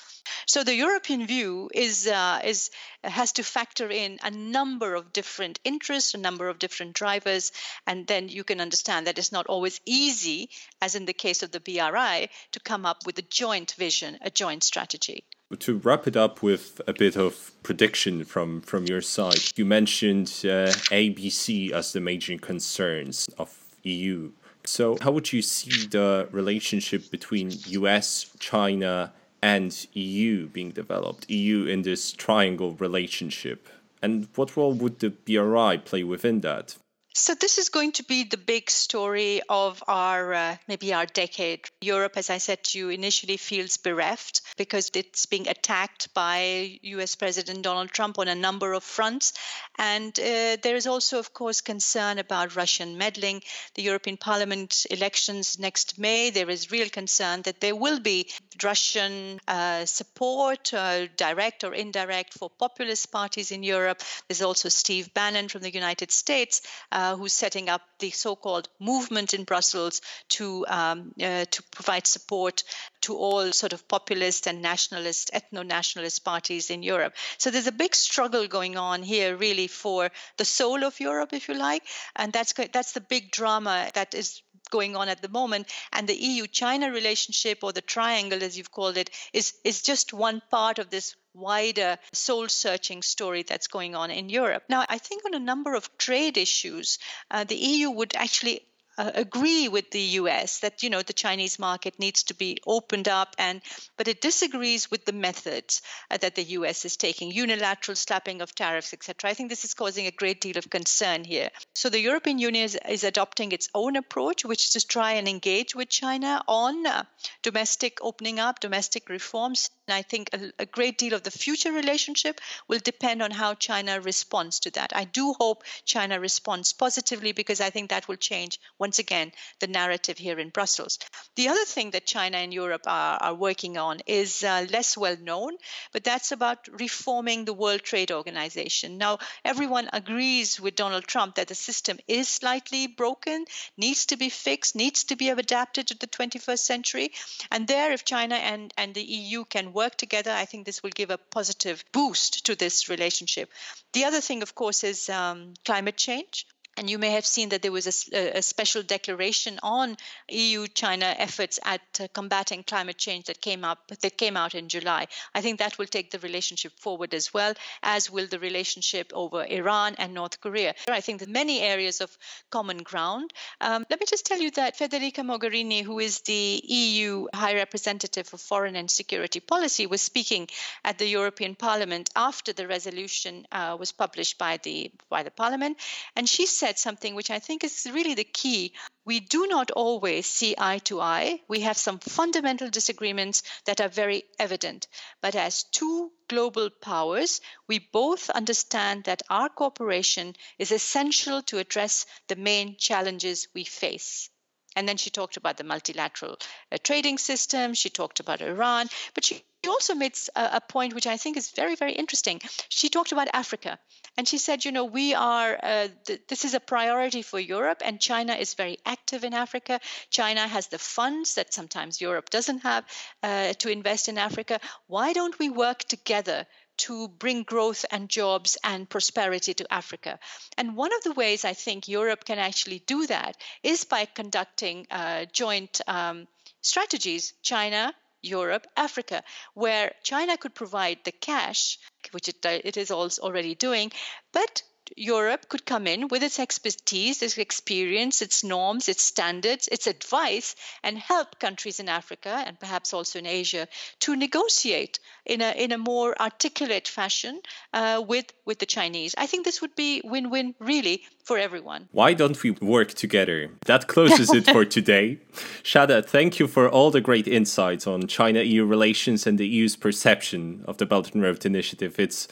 So 0.46 0.64
the 0.64 0.74
European 0.74 1.26
view 1.26 1.68
is, 1.74 2.06
uh, 2.06 2.40
is 2.42 2.70
has 3.04 3.32
to 3.32 3.42
factor 3.42 3.90
in 3.90 4.18
a 4.22 4.30
number 4.30 4.94
of 4.94 5.09
different 5.12 5.60
interests, 5.64 6.14
a 6.14 6.18
number 6.18 6.48
of 6.48 6.58
different 6.58 6.94
drivers, 6.94 7.52
and 7.86 8.06
then 8.06 8.28
you 8.28 8.44
can 8.44 8.60
understand 8.60 9.06
that 9.06 9.18
it's 9.18 9.32
not 9.32 9.46
always 9.46 9.80
easy, 9.86 10.50
as 10.80 10.94
in 10.94 11.06
the 11.06 11.12
case 11.12 11.42
of 11.42 11.52
the 11.52 11.60
BRI, 11.60 12.28
to 12.52 12.60
come 12.60 12.86
up 12.86 13.06
with 13.06 13.18
a 13.18 13.22
joint 13.22 13.72
vision, 13.72 14.18
a 14.22 14.30
joint 14.30 14.62
strategy. 14.62 15.24
To 15.58 15.78
wrap 15.78 16.06
it 16.06 16.16
up 16.16 16.42
with 16.42 16.80
a 16.86 16.92
bit 16.92 17.16
of 17.16 17.50
prediction 17.64 18.24
from, 18.24 18.60
from 18.60 18.86
your 18.86 19.00
side, 19.00 19.40
you 19.56 19.64
mentioned 19.64 20.28
uh, 20.44 20.70
ABC 20.90 21.72
as 21.72 21.92
the 21.92 22.00
major 22.00 22.38
concerns 22.38 23.28
of 23.36 23.56
EU. 23.82 24.30
So, 24.64 24.98
how 25.00 25.10
would 25.10 25.32
you 25.32 25.42
see 25.42 25.86
the 25.86 26.28
relationship 26.30 27.10
between 27.10 27.50
US, 27.66 28.30
China, 28.38 29.12
and 29.42 29.86
EU 29.94 30.48
being 30.48 30.70
developed? 30.70 31.28
EU 31.30 31.64
in 31.64 31.82
this 31.82 32.12
triangle 32.12 32.74
relationship? 32.74 33.68
And 34.02 34.28
what 34.34 34.56
role 34.56 34.72
would 34.72 34.98
the 34.98 35.10
BRI 35.10 35.78
play 35.78 36.02
within 36.02 36.40
that? 36.40 36.76
So 37.12 37.34
this 37.34 37.58
is 37.58 37.70
going 37.70 37.90
to 37.92 38.04
be 38.04 38.22
the 38.22 38.36
big 38.36 38.70
story 38.70 39.40
of 39.48 39.82
our 39.88 40.32
uh, 40.32 40.56
maybe 40.68 40.94
our 40.94 41.06
decade. 41.06 41.68
Europe, 41.80 42.12
as 42.14 42.30
I 42.30 42.38
said 42.38 42.62
to 42.64 42.78
you, 42.78 42.88
initially 42.88 43.36
feels 43.36 43.78
bereft 43.78 44.42
because 44.56 44.92
it's 44.94 45.26
being 45.26 45.48
attacked 45.48 46.14
by 46.14 46.78
U.S. 46.82 47.16
President 47.16 47.62
Donald 47.62 47.90
Trump 47.90 48.20
on 48.20 48.28
a 48.28 48.34
number 48.36 48.74
of 48.74 48.84
fronts, 48.84 49.32
and 49.76 50.16
uh, 50.20 50.56
there 50.62 50.76
is 50.76 50.86
also, 50.86 51.18
of 51.18 51.34
course, 51.34 51.60
concern 51.60 52.18
about 52.18 52.54
Russian 52.54 52.96
meddling. 52.96 53.42
The 53.74 53.82
European 53.82 54.16
Parliament 54.16 54.86
elections 54.88 55.58
next 55.58 55.98
May. 55.98 56.30
There 56.30 56.48
is 56.48 56.70
real 56.70 56.88
concern 56.88 57.42
that 57.42 57.60
there 57.60 57.74
will 57.74 57.98
be 57.98 58.30
Russian 58.62 59.40
uh, 59.48 59.84
support, 59.84 60.72
uh, 60.72 61.08
direct 61.16 61.64
or 61.64 61.74
indirect, 61.74 62.34
for 62.34 62.50
populist 62.50 63.10
parties 63.10 63.50
in 63.50 63.64
Europe. 63.64 64.00
There's 64.28 64.42
also 64.42 64.68
Steve 64.68 65.12
Bannon 65.12 65.48
from 65.48 65.62
the 65.62 65.74
United 65.74 66.12
States 66.12 66.62
uh, 67.00 67.16
who's 67.16 67.32
setting 67.32 67.68
up 67.68 67.82
the 67.98 68.10
so-called 68.10 68.68
movement 68.78 69.32
in 69.34 69.44
Brussels 69.44 70.02
to 70.28 70.66
um, 70.68 71.12
uh, 71.22 71.44
to 71.50 71.62
provide 71.70 72.06
support 72.06 72.62
to 73.00 73.16
all 73.16 73.52
sort 73.52 73.72
of 73.72 73.86
populist 73.88 74.46
and 74.46 74.60
nationalist, 74.60 75.30
ethno-nationalist 75.32 76.24
parties 76.24 76.70
in 76.70 76.82
Europe. 76.82 77.14
So 77.38 77.50
there's 77.50 77.66
a 77.66 77.82
big 77.84 77.94
struggle 77.94 78.46
going 78.46 78.76
on 78.76 79.02
here, 79.02 79.36
really, 79.36 79.68
for 79.68 80.10
the 80.36 80.44
soul 80.44 80.84
of 80.84 81.00
Europe, 81.00 81.32
if 81.32 81.48
you 81.48 81.54
like, 81.54 81.84
and 82.16 82.32
that's 82.32 82.52
that's 82.72 82.92
the 82.92 83.00
big 83.00 83.30
drama 83.30 83.90
that 83.94 84.14
is 84.14 84.42
going 84.70 84.96
on 84.96 85.08
at 85.08 85.22
the 85.22 85.28
moment. 85.28 85.68
And 85.92 86.08
the 86.08 86.16
EU 86.16 86.46
China 86.46 86.90
relationship, 86.90 87.58
or 87.62 87.72
the 87.72 87.80
triangle 87.80 88.42
as 88.42 88.56
you've 88.56 88.72
called 88.72 88.96
it, 88.96 89.10
is, 89.32 89.54
is 89.64 89.82
just 89.82 90.12
one 90.12 90.42
part 90.50 90.78
of 90.78 90.90
this 90.90 91.14
wider 91.34 91.98
soul 92.12 92.48
searching 92.48 93.02
story 93.02 93.42
that's 93.42 93.68
going 93.68 93.94
on 93.94 94.10
in 94.10 94.28
Europe. 94.28 94.64
Now, 94.68 94.84
I 94.88 94.98
think 94.98 95.24
on 95.24 95.34
a 95.34 95.38
number 95.38 95.74
of 95.74 95.96
trade 95.98 96.36
issues, 96.36 96.98
uh, 97.30 97.44
the 97.44 97.56
EU 97.56 97.90
would 97.90 98.14
actually 98.16 98.66
uh, 99.00 99.10
agree 99.14 99.66
with 99.68 99.90
the 99.90 100.06
US 100.20 100.58
that 100.58 100.82
you 100.82 100.90
know 100.90 101.00
the 101.00 101.14
Chinese 101.14 101.58
market 101.58 101.98
needs 101.98 102.24
to 102.24 102.34
be 102.34 102.58
opened 102.66 103.08
up 103.08 103.34
and 103.38 103.62
but 103.96 104.08
it 104.08 104.20
disagrees 104.20 104.90
with 104.90 105.06
the 105.06 105.12
methods 105.12 105.80
uh, 106.10 106.18
that 106.18 106.34
the 106.34 106.42
US 106.58 106.84
is 106.84 106.98
taking 106.98 107.30
unilateral 107.30 107.96
slapping 107.96 108.42
of 108.42 108.54
tariffs 108.54 108.92
etc 108.92 109.30
I 109.30 109.34
think 109.34 109.48
this 109.48 109.64
is 109.64 109.72
causing 109.72 110.06
a 110.06 110.10
great 110.10 110.42
deal 110.42 110.58
of 110.58 110.68
concern 110.68 111.24
here. 111.24 111.48
So 111.74 111.88
the 111.88 112.00
European 112.00 112.38
Union 112.38 112.64
is, 112.64 112.78
is 112.88 113.04
adopting 113.04 113.52
its 113.52 113.70
own 113.74 113.96
approach 113.96 114.44
which 114.44 114.64
is 114.64 114.70
to 114.72 114.86
try 114.86 115.12
and 115.12 115.26
engage 115.26 115.74
with 115.74 115.88
China 115.88 116.42
on 116.46 116.86
uh, 116.86 117.04
domestic 117.42 117.98
opening 118.02 118.38
up 118.38 118.60
domestic 118.60 119.08
reforms 119.08 119.70
and 119.90 119.98
I 119.98 120.02
think 120.02 120.30
a, 120.32 120.62
a 120.62 120.66
great 120.66 120.98
deal 120.98 121.14
of 121.14 121.24
the 121.24 121.32
future 121.32 121.72
relationship 121.72 122.40
will 122.68 122.78
depend 122.78 123.22
on 123.22 123.32
how 123.32 123.54
China 123.54 124.00
responds 124.00 124.60
to 124.60 124.70
that 124.70 124.92
I 124.94 125.04
do 125.04 125.34
hope 125.38 125.64
China 125.84 126.20
responds 126.20 126.72
positively 126.72 127.32
because 127.32 127.60
I 127.60 127.70
think 127.70 127.90
that 127.90 128.06
will 128.06 128.16
change 128.16 128.60
once 128.78 129.00
again, 129.00 129.32
the 129.58 129.66
narrative 129.66 130.16
here 130.16 130.38
in 130.38 130.50
Brussels. 130.50 130.98
The 131.34 131.48
other 131.48 131.64
thing 131.64 131.90
that 131.90 132.06
China 132.06 132.38
and 132.38 132.54
Europe 132.54 132.84
are, 132.86 133.18
are 133.20 133.34
working 133.34 133.78
on 133.78 133.98
is 134.06 134.44
uh, 134.44 134.66
less 134.70 134.96
well 134.96 135.16
known, 135.20 135.56
but 135.92 136.04
that's 136.04 136.30
about 136.30 136.68
reforming 136.68 137.44
the 137.44 137.52
World 137.52 137.82
Trade 137.82 138.12
Organization. 138.12 138.96
Now, 138.96 139.18
everyone 139.44 139.90
agrees 139.92 140.60
with 140.60 140.76
Donald 140.76 141.04
Trump 141.04 141.34
that 141.34 141.48
the 141.48 141.54
system 141.56 141.98
is 142.06 142.28
slightly 142.28 142.86
broken, 142.86 143.44
needs 143.76 144.06
to 144.06 144.16
be 144.16 144.28
fixed, 144.28 144.76
needs 144.76 145.04
to 145.04 145.16
be 145.16 145.30
adapted 145.30 145.88
to 145.88 145.98
the 145.98 146.06
21st 146.06 146.58
century. 146.58 147.12
And 147.50 147.66
there, 147.66 147.90
if 147.92 148.04
China 148.04 148.36
and, 148.36 148.72
and 148.76 148.94
the 148.94 149.02
EU 149.02 149.44
can 149.44 149.72
work 149.72 149.79
together, 149.88 150.30
I 150.32 150.44
think 150.44 150.66
this 150.66 150.82
will 150.82 150.90
give 150.90 151.10
a 151.10 151.18
positive 151.18 151.84
boost 151.92 152.46
to 152.46 152.54
this 152.54 152.88
relationship. 152.88 153.50
The 153.92 154.04
other 154.04 154.20
thing, 154.20 154.42
of 154.42 154.54
course, 154.54 154.84
is 154.84 155.08
um, 155.08 155.54
climate 155.64 155.96
change. 155.96 156.46
And 156.80 156.88
you 156.88 156.98
may 156.98 157.10
have 157.10 157.26
seen 157.26 157.50
that 157.50 157.60
there 157.60 157.72
was 157.72 158.08
a, 158.10 158.38
a 158.38 158.40
special 158.40 158.82
declaration 158.82 159.60
on 159.62 159.98
EU-China 160.30 161.14
efforts 161.18 161.58
at 161.62 161.82
uh, 162.00 162.08
combating 162.14 162.62
climate 162.62 162.96
change 162.96 163.26
that 163.26 163.42
came 163.42 163.66
up 163.66 163.88
that 163.88 164.16
came 164.16 164.34
out 164.34 164.54
in 164.54 164.70
July. 164.70 165.06
I 165.34 165.42
think 165.42 165.58
that 165.58 165.76
will 165.76 165.84
take 165.84 166.10
the 166.10 166.18
relationship 166.20 166.72
forward 166.80 167.12
as 167.12 167.34
well, 167.34 167.52
as 167.82 168.10
will 168.10 168.26
the 168.28 168.38
relationship 168.38 169.12
over 169.12 169.44
Iran 169.44 169.94
and 169.98 170.14
North 170.14 170.40
Korea. 170.40 170.74
I 170.88 171.02
think 171.02 171.20
that 171.20 171.28
many 171.28 171.60
areas 171.60 172.00
of 172.00 172.16
common 172.48 172.78
ground. 172.78 173.34
Um, 173.60 173.84
let 173.90 174.00
me 174.00 174.06
just 174.08 174.24
tell 174.24 174.40
you 174.40 174.50
that 174.52 174.78
Federica 174.78 175.22
Mogherini, 175.22 175.82
who 175.82 175.98
is 175.98 176.20
the 176.20 176.62
EU 176.64 177.26
High 177.34 177.56
Representative 177.56 178.26
for 178.26 178.38
Foreign 178.38 178.76
and 178.76 178.90
Security 178.90 179.40
Policy, 179.40 179.86
was 179.86 180.00
speaking 180.00 180.48
at 180.82 180.96
the 180.96 181.06
European 181.06 181.56
Parliament 181.56 182.08
after 182.16 182.54
the 182.54 182.66
resolution 182.66 183.46
uh, 183.52 183.76
was 183.78 183.92
published 183.92 184.38
by 184.38 184.56
the 184.62 184.90
by 185.10 185.22
the 185.22 185.30
Parliament, 185.30 185.76
and 186.16 186.26
she 186.26 186.46
said 186.46 186.69
said 186.70 186.78
something 186.78 187.16
which 187.16 187.32
I 187.32 187.40
think 187.40 187.64
is 187.64 187.88
really 187.92 188.14
the 188.14 188.22
key. 188.22 188.74
We 189.04 189.18
do 189.18 189.48
not 189.48 189.72
always 189.72 190.26
see 190.26 190.54
eye 190.56 190.78
to 190.84 191.00
eye. 191.00 191.40
We 191.48 191.62
have 191.62 191.76
some 191.76 191.98
fundamental 191.98 192.70
disagreements 192.70 193.42
that 193.64 193.80
are 193.80 193.88
very 193.88 194.22
evident. 194.38 194.86
But 195.20 195.34
as 195.34 195.64
two 195.64 196.12
global 196.28 196.70
powers, 196.70 197.40
we 197.66 197.80
both 197.80 198.30
understand 198.30 199.02
that 199.04 199.22
our 199.28 199.48
cooperation 199.48 200.36
is 200.60 200.70
essential 200.70 201.42
to 201.42 201.58
address 201.58 202.06
the 202.28 202.36
main 202.36 202.76
challenges 202.76 203.48
we 203.52 203.64
face. 203.64 204.30
And 204.76 204.88
then 204.88 204.96
she 204.96 205.10
talked 205.10 205.36
about 205.36 205.56
the 205.56 205.64
multilateral 205.64 206.38
uh, 206.70 206.76
trading 206.82 207.18
system. 207.18 207.74
She 207.74 207.90
talked 207.90 208.20
about 208.20 208.40
Iran, 208.40 208.88
but 209.14 209.24
she 209.24 209.42
also 209.68 209.94
made 209.94 210.14
a, 210.36 210.50
a, 210.54 210.60
point 210.60 210.94
which 210.94 211.06
I 211.06 211.16
think 211.16 211.36
is 211.36 211.50
very, 211.50 211.74
very 211.74 211.92
interesting. 211.92 212.40
She 212.68 212.88
talked 212.88 213.12
about 213.12 213.28
Africa, 213.32 213.78
and 214.16 214.26
she 214.26 214.38
said, 214.38 214.64
you 214.64 214.72
know, 214.72 214.84
we 214.84 215.14
are 215.14 215.58
uh, 215.62 215.88
th- 216.06 216.22
this 216.28 216.44
is 216.44 216.54
a 216.54 216.60
priority 216.60 217.22
for 217.22 217.38
Europe, 217.38 217.82
and 217.84 218.00
China 218.00 218.34
is 218.34 218.54
very 218.54 218.78
active 218.86 219.24
in 219.24 219.34
Africa. 219.34 219.80
China 220.10 220.46
has 220.46 220.68
the 220.68 220.78
funds 220.78 221.34
that 221.34 221.52
sometimes 221.52 222.00
Europe 222.00 222.30
doesn't 222.30 222.60
have 222.60 222.84
uh, 223.22 223.52
to 223.54 223.70
invest 223.70 224.08
in 224.08 224.18
Africa. 224.18 224.60
Why 224.86 225.12
don't 225.12 225.38
we 225.38 225.50
work 225.50 225.80
together 225.80 226.46
to 226.86 227.08
bring 227.08 227.42
growth 227.42 227.84
and 227.90 228.08
jobs 228.08 228.56
and 228.64 228.88
prosperity 228.88 229.54
to 229.54 229.72
Africa. 229.72 230.18
And 230.56 230.76
one 230.76 230.92
of 230.94 231.02
the 231.02 231.12
ways 231.12 231.44
I 231.44 231.52
think 231.52 231.88
Europe 231.88 232.24
can 232.24 232.38
actually 232.38 232.80
do 232.86 233.06
that 233.06 233.36
is 233.62 233.84
by 233.84 234.06
conducting 234.06 234.86
uh, 234.90 235.26
joint 235.32 235.80
um, 235.86 236.26
strategies, 236.62 237.34
China, 237.42 237.94
Europe, 238.22 238.66
Africa, 238.76 239.22
where 239.54 239.94
China 240.02 240.36
could 240.36 240.54
provide 240.54 240.98
the 241.04 241.12
cash, 241.12 241.78
which 242.12 242.28
it, 242.28 242.44
uh, 242.44 242.58
it 242.64 242.76
is 242.76 242.90
already 242.90 243.54
doing, 243.54 243.92
but 244.32 244.62
Europe 244.96 245.48
could 245.48 245.64
come 245.64 245.86
in 245.86 246.08
with 246.08 246.22
its 246.22 246.38
expertise, 246.38 247.22
its 247.22 247.38
experience, 247.38 248.22
its 248.22 248.42
norms, 248.44 248.88
its 248.88 249.02
standards, 249.02 249.68
its 249.68 249.86
advice, 249.86 250.56
and 250.82 250.98
help 250.98 251.38
countries 251.38 251.80
in 251.80 251.88
Africa 251.88 252.42
and 252.46 252.58
perhaps 252.58 252.92
also 252.92 253.18
in 253.18 253.26
Asia 253.26 253.68
to 254.00 254.16
negotiate 254.16 254.98
in 255.24 255.40
a 255.40 255.50
in 255.52 255.72
a 255.72 255.78
more 255.78 256.20
articulate 256.20 256.88
fashion 256.88 257.40
uh, 257.72 258.02
with 258.06 258.32
with 258.44 258.58
the 258.58 258.66
Chinese. 258.66 259.14
I 259.16 259.26
think 259.26 259.44
this 259.44 259.60
would 259.60 259.74
be 259.74 260.00
win-win 260.04 260.54
really 260.58 261.04
for 261.24 261.38
everyone. 261.38 261.88
Why 261.92 262.14
don't 262.14 262.42
we 262.42 262.50
work 262.50 262.94
together? 262.94 263.50
That 263.66 263.86
closes 263.86 264.32
it 264.32 264.46
for 264.50 264.64
today. 264.78 265.18
Shada, 265.62 266.04
thank 266.04 266.38
you 266.38 266.48
for 266.48 266.68
all 266.68 266.90
the 266.90 267.00
great 267.00 267.28
insights 267.28 267.86
on 267.86 268.06
China-EU 268.06 268.64
relations 268.64 269.26
and 269.26 269.38
the 269.38 269.46
EU's 269.46 269.76
perception 269.76 270.64
of 270.66 270.78
the 270.78 270.86
Belt 270.86 271.12
and 271.14 271.22
Road 271.22 271.46
Initiative. 271.46 271.98
It's 271.98 272.26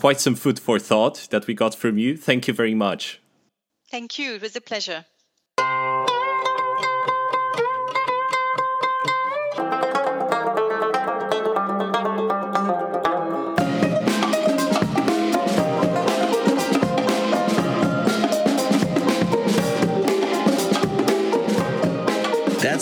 quite 0.00 0.18
some 0.18 0.34
food 0.34 0.58
for 0.58 0.78
thought 0.78 1.28
that 1.30 1.46
we 1.46 1.52
got 1.52 1.74
from 1.74 1.98
you. 1.98 2.16
Thank 2.16 2.48
you 2.48 2.54
very 2.54 2.74
much. 2.74 3.20
Thank 3.90 4.18
you. 4.18 4.34
It 4.34 4.40
was 4.40 4.56
a 4.56 4.60
pleasure. 4.60 5.04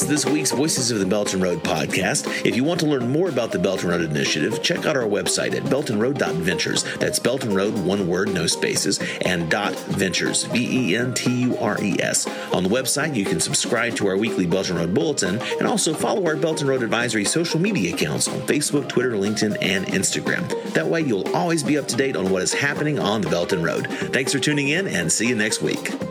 This 0.08 0.24
week's 0.24 0.52
Voices 0.52 0.90
of 0.90 1.00
the 1.00 1.06
Belt 1.06 1.34
and 1.34 1.42
Road 1.42 1.62
podcast. 1.62 2.46
If 2.46 2.56
you 2.56 2.64
want 2.64 2.80
to 2.80 2.86
learn 2.86 3.10
more 3.10 3.28
about 3.28 3.52
the 3.52 3.58
Belt 3.58 3.82
and 3.82 3.90
Road 3.90 4.00
Initiative, 4.00 4.62
check 4.62 4.86
out 4.86 4.96
our 4.96 5.02
website 5.02 5.54
at 5.54 5.64
beltandroad.ventures. 5.64 6.96
That's 6.96 7.18
Belt 7.18 7.44
and 7.44 7.54
Road, 7.54 7.74
one 7.84 8.08
word, 8.08 8.32
no 8.32 8.46
spaces, 8.46 9.00
and 9.20 9.50
dot 9.50 9.74
ventures, 9.74 10.44
V 10.44 10.92
E 10.92 10.96
N 10.96 11.12
T 11.12 11.42
U 11.42 11.58
R 11.58 11.76
E 11.82 11.96
S. 12.00 12.26
On 12.54 12.62
the 12.62 12.70
website, 12.70 13.14
you 13.14 13.26
can 13.26 13.38
subscribe 13.38 13.96
to 13.96 14.06
our 14.06 14.16
weekly 14.16 14.46
Belt 14.46 14.70
and 14.70 14.78
Road 14.78 14.94
Bulletin 14.94 15.40
and 15.58 15.68
also 15.68 15.92
follow 15.92 16.24
our 16.24 16.36
Belt 16.36 16.60
and 16.60 16.70
Road 16.70 16.82
Advisory 16.82 17.26
social 17.26 17.60
media 17.60 17.94
accounts 17.94 18.28
on 18.28 18.40
Facebook, 18.40 18.88
Twitter, 18.88 19.12
LinkedIn, 19.12 19.58
and 19.60 19.86
Instagram. 19.88 20.48
That 20.72 20.86
way, 20.86 21.02
you'll 21.02 21.28
always 21.36 21.62
be 21.62 21.76
up 21.76 21.86
to 21.88 21.96
date 21.96 22.16
on 22.16 22.30
what 22.30 22.42
is 22.42 22.54
happening 22.54 22.98
on 22.98 23.20
the 23.20 23.28
Belt 23.28 23.52
and 23.52 23.62
Road. 23.62 23.86
Thanks 23.88 24.32
for 24.32 24.38
tuning 24.38 24.68
in 24.68 24.86
and 24.86 25.12
see 25.12 25.28
you 25.28 25.34
next 25.34 25.60
week. 25.60 26.07